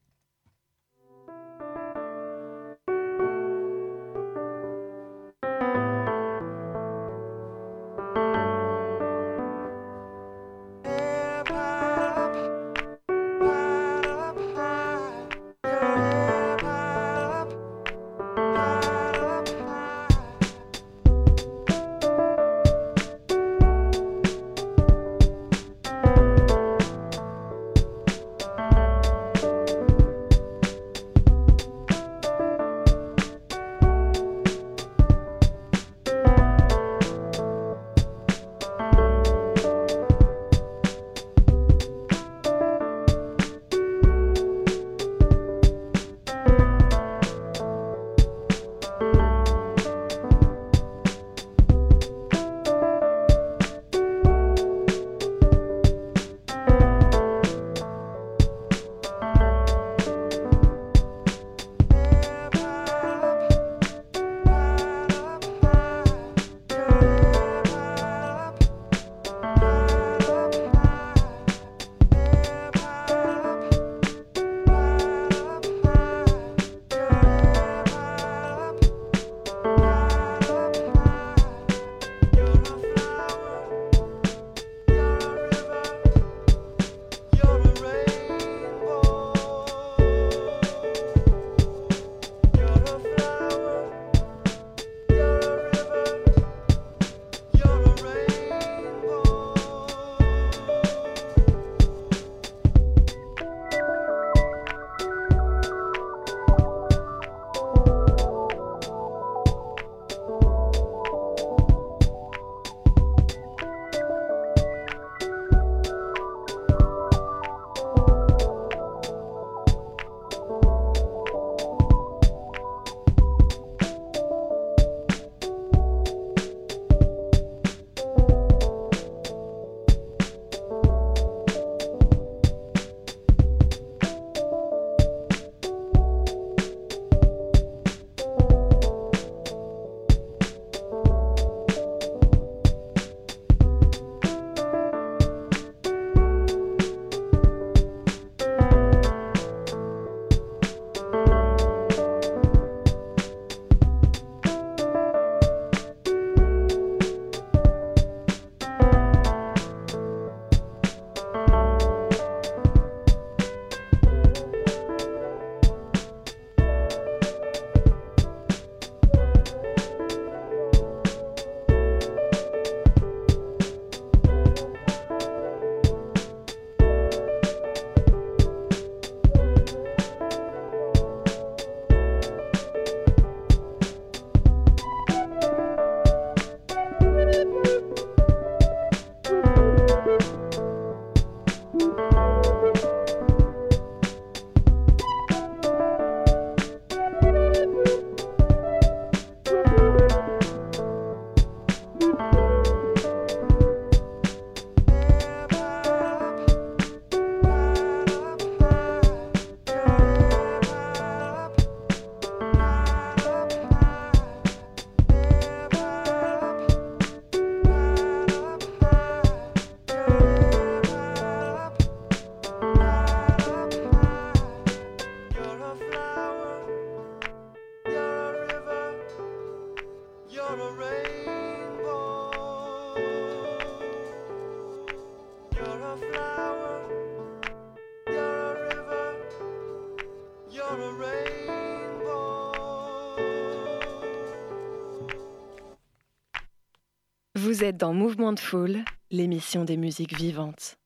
[247.52, 250.78] Vous êtes dans Mouvement de Foule, l'émission des musiques vivantes.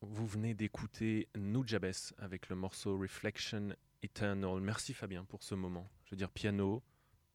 [0.00, 3.70] Vous venez d'écouter Nujabes avec le morceau Reflection
[4.04, 4.60] Eternal.
[4.60, 5.90] Merci Fabien pour ce moment.
[6.04, 6.84] Je veux dire piano,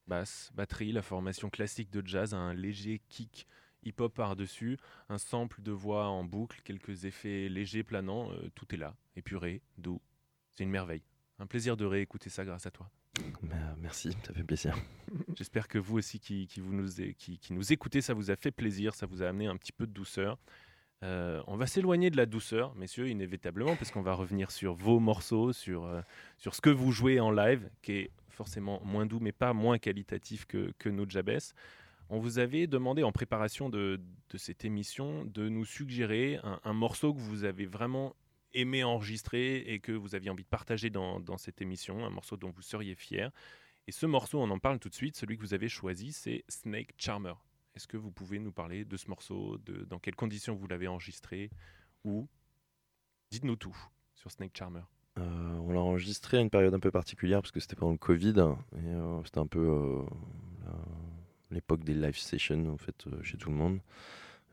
[0.07, 3.45] basse, batterie, la formation classique de jazz, un léger kick
[3.83, 4.77] hip-hop par-dessus,
[5.09, 9.61] un sample de voix en boucle, quelques effets légers planants, euh, tout est là, épuré,
[9.77, 9.99] doux.
[10.53, 11.03] C'est une merveille.
[11.37, 12.89] Un plaisir de réécouter ça grâce à toi.
[13.81, 14.77] Merci, ça fait plaisir.
[15.35, 18.35] J'espère que vous aussi qui, qui vous nous, qui, qui nous écoutez, ça vous a
[18.35, 20.37] fait plaisir, ça vous a amené un petit peu de douceur.
[21.03, 24.99] Euh, on va s'éloigner de la douceur, messieurs, inévitablement, parce qu'on va revenir sur vos
[24.99, 26.01] morceaux, sur, euh,
[26.37, 29.79] sur ce que vous jouez en live, qui est forcément moins doux, mais pas moins
[29.79, 31.39] qualitatif que, que nos Jabez.
[32.09, 33.99] On vous avait demandé en préparation de,
[34.29, 38.13] de cette émission de nous suggérer un, un morceau que vous avez vraiment
[38.53, 42.49] aimé enregistrer et que vous aviez envie de partager dans, cette émission, un morceau dont
[42.49, 43.31] vous seriez fier.
[43.87, 46.43] Et ce morceau, on en parle tout de suite, celui que vous avez choisi, c'est
[46.47, 47.33] Snake Charmer.
[47.75, 50.87] Est-ce que vous pouvez nous parler de ce morceau, de, dans quelles conditions vous l'avez
[50.87, 51.49] enregistré
[52.03, 52.27] ou
[53.31, 53.77] dites-nous tout
[54.15, 54.81] sur Snake Charmer.
[55.17, 55.21] Euh,
[55.63, 58.35] on l'a enregistré à une période un peu particulière parce que c'était pendant le Covid
[58.37, 60.01] euh, c'était un peu euh,
[61.51, 63.79] l'époque des live sessions en fait chez tout le monde.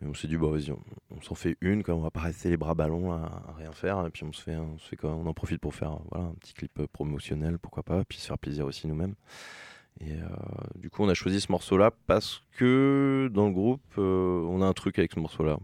[0.03, 0.81] Et on s'est dit bah vas-y, on,
[1.11, 3.73] on s'en fait une quand on va pas rester les bras ballons à, à rien
[3.73, 5.99] faire et puis on se fait, on se fait quoi, on en profite pour faire
[6.11, 9.15] voilà un petit clip euh, promotionnel pourquoi pas, puis se faire plaisir aussi nous-mêmes.
[10.01, 10.27] Et euh,
[10.75, 14.67] du coup on a choisi ce morceau-là parce que dans le groupe euh, on a
[14.67, 15.57] un truc avec ce morceau-là.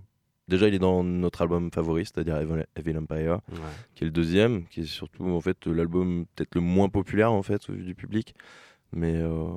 [0.48, 3.58] Déjà il est dans notre album favori, c'est-à-dire Evil Evil Empire Ouais.
[3.94, 7.42] qui est le deuxième, qui est surtout en fait l'album peut-être le moins populaire en
[7.42, 8.34] fait au vu du public.
[8.94, 9.48] Mais euh,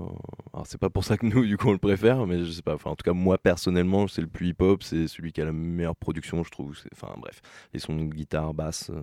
[0.54, 2.62] alors c'est pas pour ça que nous du coup on le préfère, mais je sais
[2.62, 2.76] pas.
[2.76, 5.52] Enfin en tout cas moi personnellement c'est le plus hip-hop, c'est celui qui a la
[5.52, 6.78] meilleure production je trouve.
[6.94, 7.42] Enfin bref,
[7.74, 9.02] les sons de guitare, basse, euh,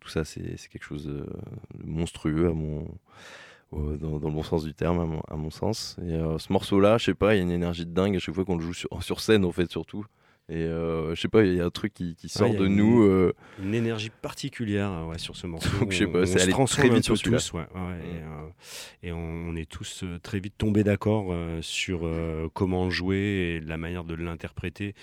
[0.00, 1.26] tout ça c'est c'est quelque chose de,
[1.84, 2.86] monstrueux à mon
[3.72, 5.96] dans, le bon sens du terme à mon, sens.
[6.02, 8.18] Et euh, ce morceau-là, je sais pas, il y a une énergie de dingue à
[8.18, 10.04] chaque fois qu'on le joue sur scène en fait surtout.
[10.48, 12.76] Et euh, je sais pas, il y a un truc qui, qui sort de une-
[12.76, 13.02] nous.
[13.04, 13.32] euh,
[13.62, 15.70] Une énergie particulière ouais, sur ce morceau.
[15.78, 17.76] Donc, je sais On- pas, on c'est se transforme très vite sur tous, ouais, Mm.
[17.76, 18.48] et, euh,
[19.04, 19.18] et on,
[19.50, 21.32] on est tous euh, très vite tombés d'accord
[21.62, 22.08] sur
[22.54, 23.16] comment jouer
[23.56, 24.94] et la manière de l'interpréter.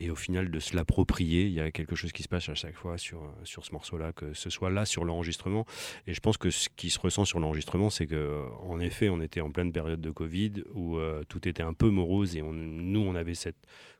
[0.00, 2.54] Et au final, de se l'approprier, il y a quelque chose qui se passe à
[2.54, 5.66] chaque fois sur, sur ce morceau-là, que ce soit là sur l'enregistrement.
[6.06, 9.20] Et je pense que ce qui se ressent sur l'enregistrement, c'est que, en effet, on
[9.20, 12.52] était en pleine période de Covid où euh, tout était un peu morose et on-
[12.52, 13.56] nous, on avait cette,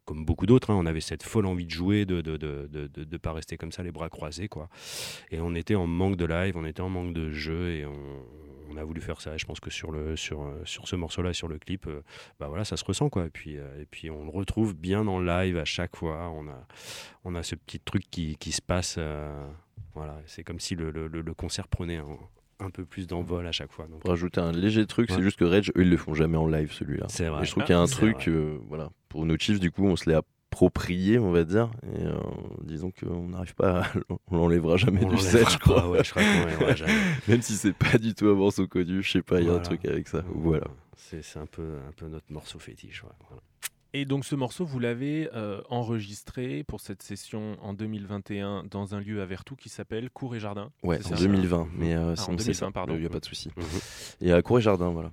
[0.08, 2.86] comme beaucoup d'autres, hein, on avait cette folle envie de jouer, de de, de, de,
[2.86, 4.70] de- de pas rester comme ça les bras croisés, quoi.
[5.30, 7.92] Et on était en manque de live, on était en manque de jeu et on,
[8.70, 9.34] on a voulu faire ça.
[9.34, 12.00] Et je pense que sur, le, sur, sur ce morceau-là, sur le clip, euh,
[12.40, 13.26] bah voilà, ça se ressent quoi.
[13.26, 16.30] Et puis, euh, et puis on le retrouve bien en live à chaque fois.
[16.30, 16.66] On a,
[17.24, 18.96] on a ce petit truc qui, qui se passe.
[18.98, 19.46] euh,
[19.94, 22.06] voilà, c'est comme si le, le, concert prenait un,
[22.60, 23.86] un peu plus d'envol à chaque fois.
[23.88, 25.16] Donc, Pour rajouter un léger truc, Ouais.
[25.16, 27.06] c'est juste que Rage, eux, ils le font jamais en live celui-là.
[27.08, 27.42] C'est vrai.
[27.42, 29.70] Et je trouve Ah, qu'il y a un truc, euh, voilà, pour nos chiefs, du
[29.70, 31.70] coup, on se l'est approprié, on va dire.
[31.96, 32.14] Et euh,
[32.62, 33.86] disons qu'on n'arrive pas, à...
[34.30, 35.88] on l'enlèvera jamais on du set, je crois.
[35.88, 36.92] ouais, je crois qu'on l'enlèvera jamais.
[37.28, 39.54] Même si c'est pas du tout un morceau connu, je sais pas, il y a
[39.54, 40.22] un truc avec ça.
[40.34, 40.66] Voilà.
[40.96, 43.02] C'est un peu, un peu notre morceau fétiche.
[43.04, 43.42] ouais, voilà.
[43.94, 49.00] Et donc ce morceau, vous l'avez euh, enregistré pour cette session en 2021 dans un
[49.00, 50.70] lieu à Vertou qui s'appelle Cour et Jardin.
[50.82, 51.22] Ouais, C'est en ça?
[51.24, 52.70] 2020, mais euh, Ah, en sinon c'est 2020, ça.
[52.70, 52.94] pardon.
[52.96, 53.48] Il n'y a pas de souci.
[53.56, 53.64] Mhm.
[54.20, 55.10] Et à Cour et Jardin, voilà.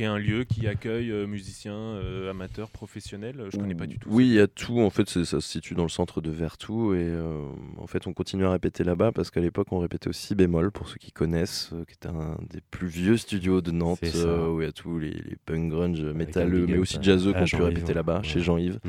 [0.00, 3.44] Qui est un lieu qui accueille euh, musiciens, euh, amateurs, professionnels.
[3.52, 4.08] Je connais pas du tout.
[4.10, 4.80] Oui, il y a tout.
[4.80, 6.94] En fait, ça se situe dans le centre de Vertou.
[6.94, 7.42] Et euh,
[7.76, 10.70] en fait, on continue à répéter là-bas parce qu'à l'époque, on répétait au Si bémol,
[10.70, 14.48] pour ceux qui connaissent, euh, qui était un des plus vieux studios de Nantes, euh,
[14.48, 17.40] où il y a tous les, les punk grunge un métalleux, mais aussi jazzeux qu'on
[17.40, 18.24] pu Jean-Yves, répéter là-bas, Ouais.
[18.24, 18.80] chez Jean-Yves,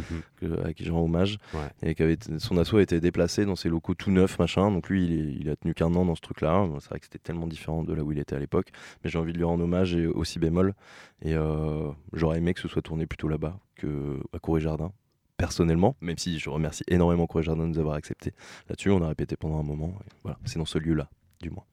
[0.41, 0.55] Mhm.
[0.63, 1.39] à qui je rends hommage.
[1.53, 1.89] Ouais.
[1.89, 4.71] Et qui avait son assaut a été déplacé dans ses locaux tout neufs, machin.
[4.71, 6.69] Donc lui, il, est- il a tenu qu'un an dans ce truc-là.
[6.79, 8.69] C'est vrai que c'était tellement différent de là où il était à l'époque.
[9.03, 10.73] Mais j'ai envie de lui rendre hommage et aussi bémol.
[11.21, 14.91] Et euh, j'aurais aimé que ce soit tourné plutôt là-bas que à Cour et Jardin.
[15.37, 18.31] Personnellement, même si je remercie énormément Cour et Jardin de nous avoir accepté
[18.69, 19.95] là-dessus, on a répété pendant un moment.
[20.23, 21.09] Voilà, c'est dans ce lieu-là,
[21.41, 21.63] du moins.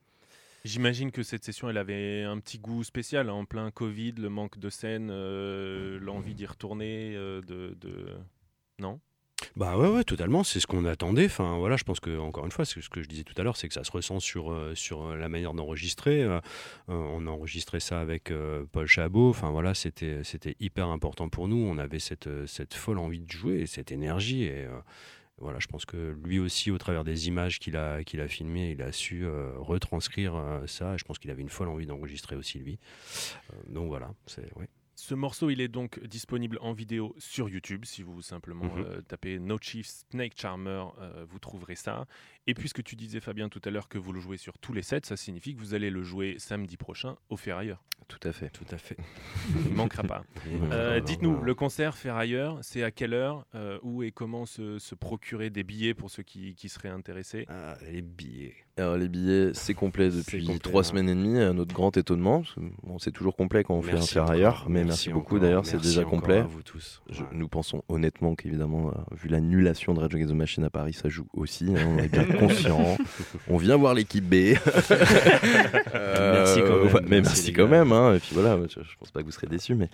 [0.65, 4.29] J'imagine que cette session, elle avait un petit goût spécial, hein, en plein Covid, le
[4.29, 8.17] manque de scène, euh, l'envie d'y retourner, euh, de, de-
[8.81, 9.01] Non?
[9.57, 10.45] Bah ouais, totalement.
[10.45, 11.27] C'est ce qu'on attendait.
[11.27, 13.43] Enfin, voilà, je pense que encore une fois, c'est ce que je disais tout à
[13.43, 16.23] l'heure, c'est que ça se ressent sur euh, sur euh, la manière d'enregistrer.
[16.23, 16.41] Euh,
[16.89, 18.33] on a enregistré ça avec
[18.73, 19.31] Paul Chabot.
[19.31, 21.57] Enfin voilà, c'était c'était hyper important pour nous.
[21.57, 24.67] On avait cette cette folle envie de jouer, cette énergie et
[25.41, 28.73] voilà, je pense que lui aussi, au travers des images qu'il a, qu'il a filmées,
[28.73, 29.27] il a su
[29.57, 30.97] retranscrire ça.
[30.97, 32.79] Je pense qu'il avait une folle envie d'enregistrer aussi, lui.
[33.69, 34.69] Donc voilà, c'est ouais.
[35.01, 37.85] Ce morceau, il est donc disponible en vidéo sur YouTube.
[37.85, 38.85] Si vous simplement Mhm.
[38.85, 42.09] euh, tapez No Chief Snake Charmer, euh, vous trouverez ça.
[42.49, 44.81] Et puisque tu disais, Fabien, tout à l'heure que vous le jouez sur tous les
[44.83, 47.85] sets, ça signifie que vous allez le jouer samedi prochain au Ferrailleur.
[48.09, 48.49] Tout à fait.
[48.49, 48.97] Tout à fait.
[49.67, 50.25] Il ne manquera pas.
[50.73, 54.95] Euh, Dites-nous, le concert Ferrailleur, c'est à quelle heure, euh, où et comment se, se
[54.95, 57.45] procurer des billets pour ceux qui, qui seraient intéressés?
[57.51, 58.55] Ah, les billets.
[58.79, 60.85] Alors les billets, c'est complet depuis complet, trois ouais.
[60.85, 62.45] semaines et demie, à notre grand étonnement.
[62.85, 65.81] Bon, c'est toujours complet quand on fait un ferrailleur, encore, mais merci, beaucoup d'ailleurs, c'est
[65.83, 66.39] déjà complet.
[66.39, 67.03] À vous tous.
[67.11, 67.29] Je- Ouais.
[67.33, 71.09] nous pensons honnêtement qu'évidemment, euh, vu l'annulation de Rage Against the Machine à Paris, ça
[71.09, 71.75] joue aussi.
[71.77, 71.97] hein,
[72.39, 72.97] conscient.
[73.49, 74.35] on vient voir l'équipe B.
[75.95, 77.93] Euh, Merci quand même, ouais, mais merci quand même.
[77.93, 79.89] hein, et puis voilà, je, je pense pas que vous serez déçus, mais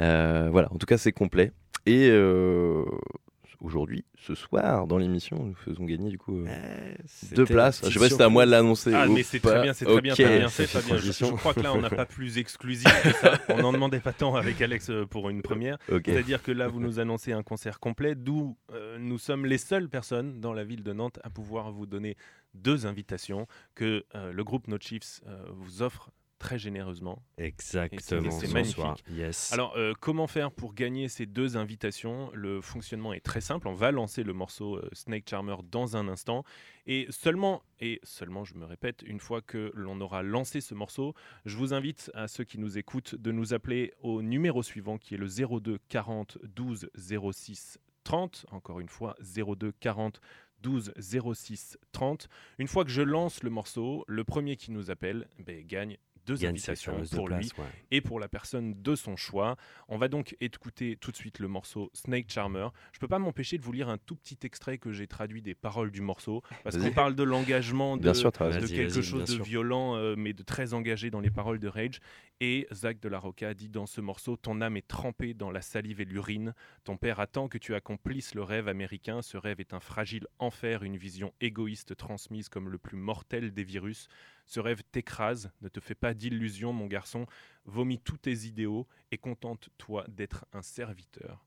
[0.00, 0.72] euh, voilà.
[0.72, 1.52] En tout cas, c'est complet.
[1.86, 2.84] Et euh,
[3.60, 6.44] aujourd'hui, ce soir, dans l'émission, nous faisons gagner du coup.
[6.46, 6.94] euh,
[7.30, 7.80] Eh, deux places.
[7.84, 8.92] Je sais pas si c'était à moi de l'annoncer.
[8.94, 10.96] Ah, mais c'est très bien, c'est très bien, fait, Fabien.
[10.98, 13.38] Je, crois que là, on n'a pas plus exclusif que ça.
[13.48, 15.78] On n'en demandait pas tant avec Alex euh, pour une première.
[15.88, 19.88] C'est-à-dire que là, vous nous annoncez un concert complet, d'où euh, nous sommes les seules
[19.88, 22.16] personnes dans la ville de Nantes à pouvoir vous donner
[22.54, 27.22] deux invitations que euh, le groupe No Chiefs euh, vous offre très généreusement.
[27.38, 28.30] Exactement.
[28.30, 28.76] c'est ce magnifique.
[28.76, 28.96] soir.
[29.10, 29.52] Yes.
[29.52, 32.30] Alors, euh, comment faire pour gagner ces deux invitations?
[32.34, 33.68] Le fonctionnement est très simple.
[33.68, 36.44] On va lancer le morceau euh, Snake Charmer dans un instant.
[36.86, 41.14] Et seulement, et seulement, je me répète, une fois que l'on aura lancé ce morceau,
[41.44, 45.14] je vous invite à ceux qui nous écoutent de nous appeler au numéro suivant qui
[45.14, 46.90] est le 02 40 12
[47.32, 48.46] 06 30.
[48.52, 50.20] Encore une fois, 02 40
[50.62, 50.92] 12
[51.34, 52.28] 06 30.
[52.58, 55.96] Une fois que je lance le morceau, le premier qui nous appelle ben, gagne
[56.26, 57.64] deux invitations pour lui ouais.
[57.90, 59.56] et pour la personne de son choix.
[59.88, 62.68] On va donc écouter tout de suite le morceau Snake Charmer.
[62.92, 65.54] Je peux pas m'empêcher de vous lire un tout petit extrait que j'ai traduit des
[65.54, 69.44] paroles du morceau parce qu'on parle de l'engagement de, sûr, quelque chose de sûr.
[69.44, 72.00] violent euh, mais de très engagé dans les paroles de Rage
[72.40, 75.62] et Zach de la Rocca dit dans ce morceau ton âme est trempée dans la
[75.62, 76.54] salive et l'urine
[76.84, 80.82] ton père attend que tu accomplisses le rêve américain ce rêve est un fragile enfer
[80.82, 84.08] une vision égoïste transmise comme le plus mortel des virus
[84.46, 87.26] ce rêve t'écrase, ne te fais pas d'illusions, mon garçon.
[87.64, 91.44] Vomis tous tes idéaux et contente-toi d'être un serviteur.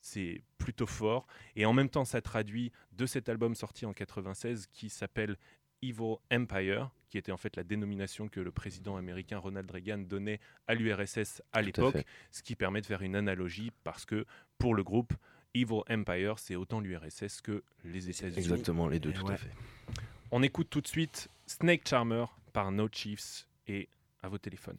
[0.00, 1.26] C'est plutôt fort.
[1.56, 5.36] Et en même temps, ça traduit de cet album sorti en 96 qui s'appelle
[5.82, 10.40] Evil Empire, qui était en fait la dénomination que le président américain Ronald Reagan donnait
[10.68, 14.26] à l'URSS à l'époque, ce qui permet de faire une analogie parce que
[14.58, 15.12] pour le groupe,
[15.54, 18.38] Evil Empire, c'est autant l'URSS que les États-Unis.
[18.38, 19.34] Exactement, les deux, tout ouais.
[19.34, 19.50] à fait.
[20.30, 23.88] On écoute tout de suite Snake Charmer par No Chiefs et
[24.22, 24.78] à vos téléphones.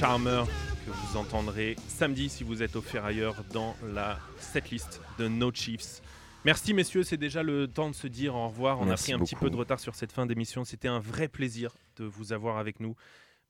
[0.00, 0.44] Charmer
[0.86, 6.00] que vous entendrez samedi si vous êtes au Ferrailleur dans la setlist de No Chiefs.
[6.46, 8.80] Merci messieurs, c'est déjà le temps de se dire au revoir.
[8.80, 10.64] On Merci a pris un petit peu de retard sur cette fin d'émission.
[10.64, 12.96] C'était un vrai plaisir de vous avoir avec nous.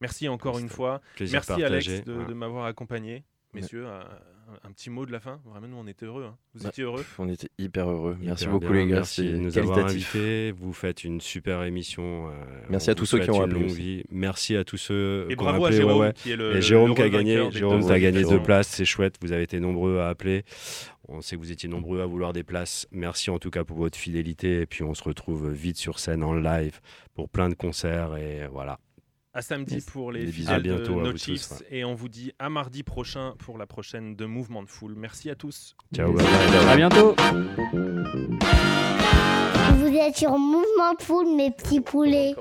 [0.00, 1.00] Merci encore une fois.
[1.20, 3.22] Merci partagé, Alex de, m'avoir accompagné.
[3.54, 4.02] Messieurs, un,
[4.64, 5.40] un petit mot de la fin.
[5.44, 6.24] Vraiment, nous on était heureux.
[6.24, 6.36] hein.
[6.54, 8.16] Vous étiez heureux On était hyper heureux.
[8.20, 8.96] Merci Hyper beaucoup bien, les gars.
[8.96, 10.52] Merci de nous avoir invités.
[10.52, 12.28] Vous faites une super émission.
[12.28, 12.32] euh,
[12.68, 14.04] Merci à tous ceux qui ont appelé.
[14.10, 16.12] Merci à tous ceux Et qui ont bravo à appelé, ouais, Jérôme, ouais.
[16.14, 17.50] qui est le- Et Jérôme qui a gagné.
[17.50, 18.68] Jérôme, deux tu as gagné deux places.
[18.68, 19.16] C'est chouette.
[19.22, 20.44] Vous avez été nombreux à appeler.
[21.08, 22.86] On sait que vous étiez nombreux à vouloir des places.
[22.92, 24.60] Merci en tout cas pour votre fidélité.
[24.60, 26.80] Et puis on se retrouve vite sur scène en live
[27.14, 28.16] pour plein de concerts.
[28.16, 28.78] Et voilà.
[29.32, 31.50] À samedi pour les fidèles de à No vous tous, Chiefs.
[31.52, 31.66] ouais.
[31.70, 34.94] Et on vous dit à mardi prochain pour la prochaine de Mouvement de Foule.
[34.96, 35.76] Merci à tous.
[35.94, 36.12] Ciao.
[36.12, 36.68] bye bye.
[36.68, 37.14] À bientôt.
[39.76, 42.34] Vous êtes sur Mouvement de Foule, mes petits poulets.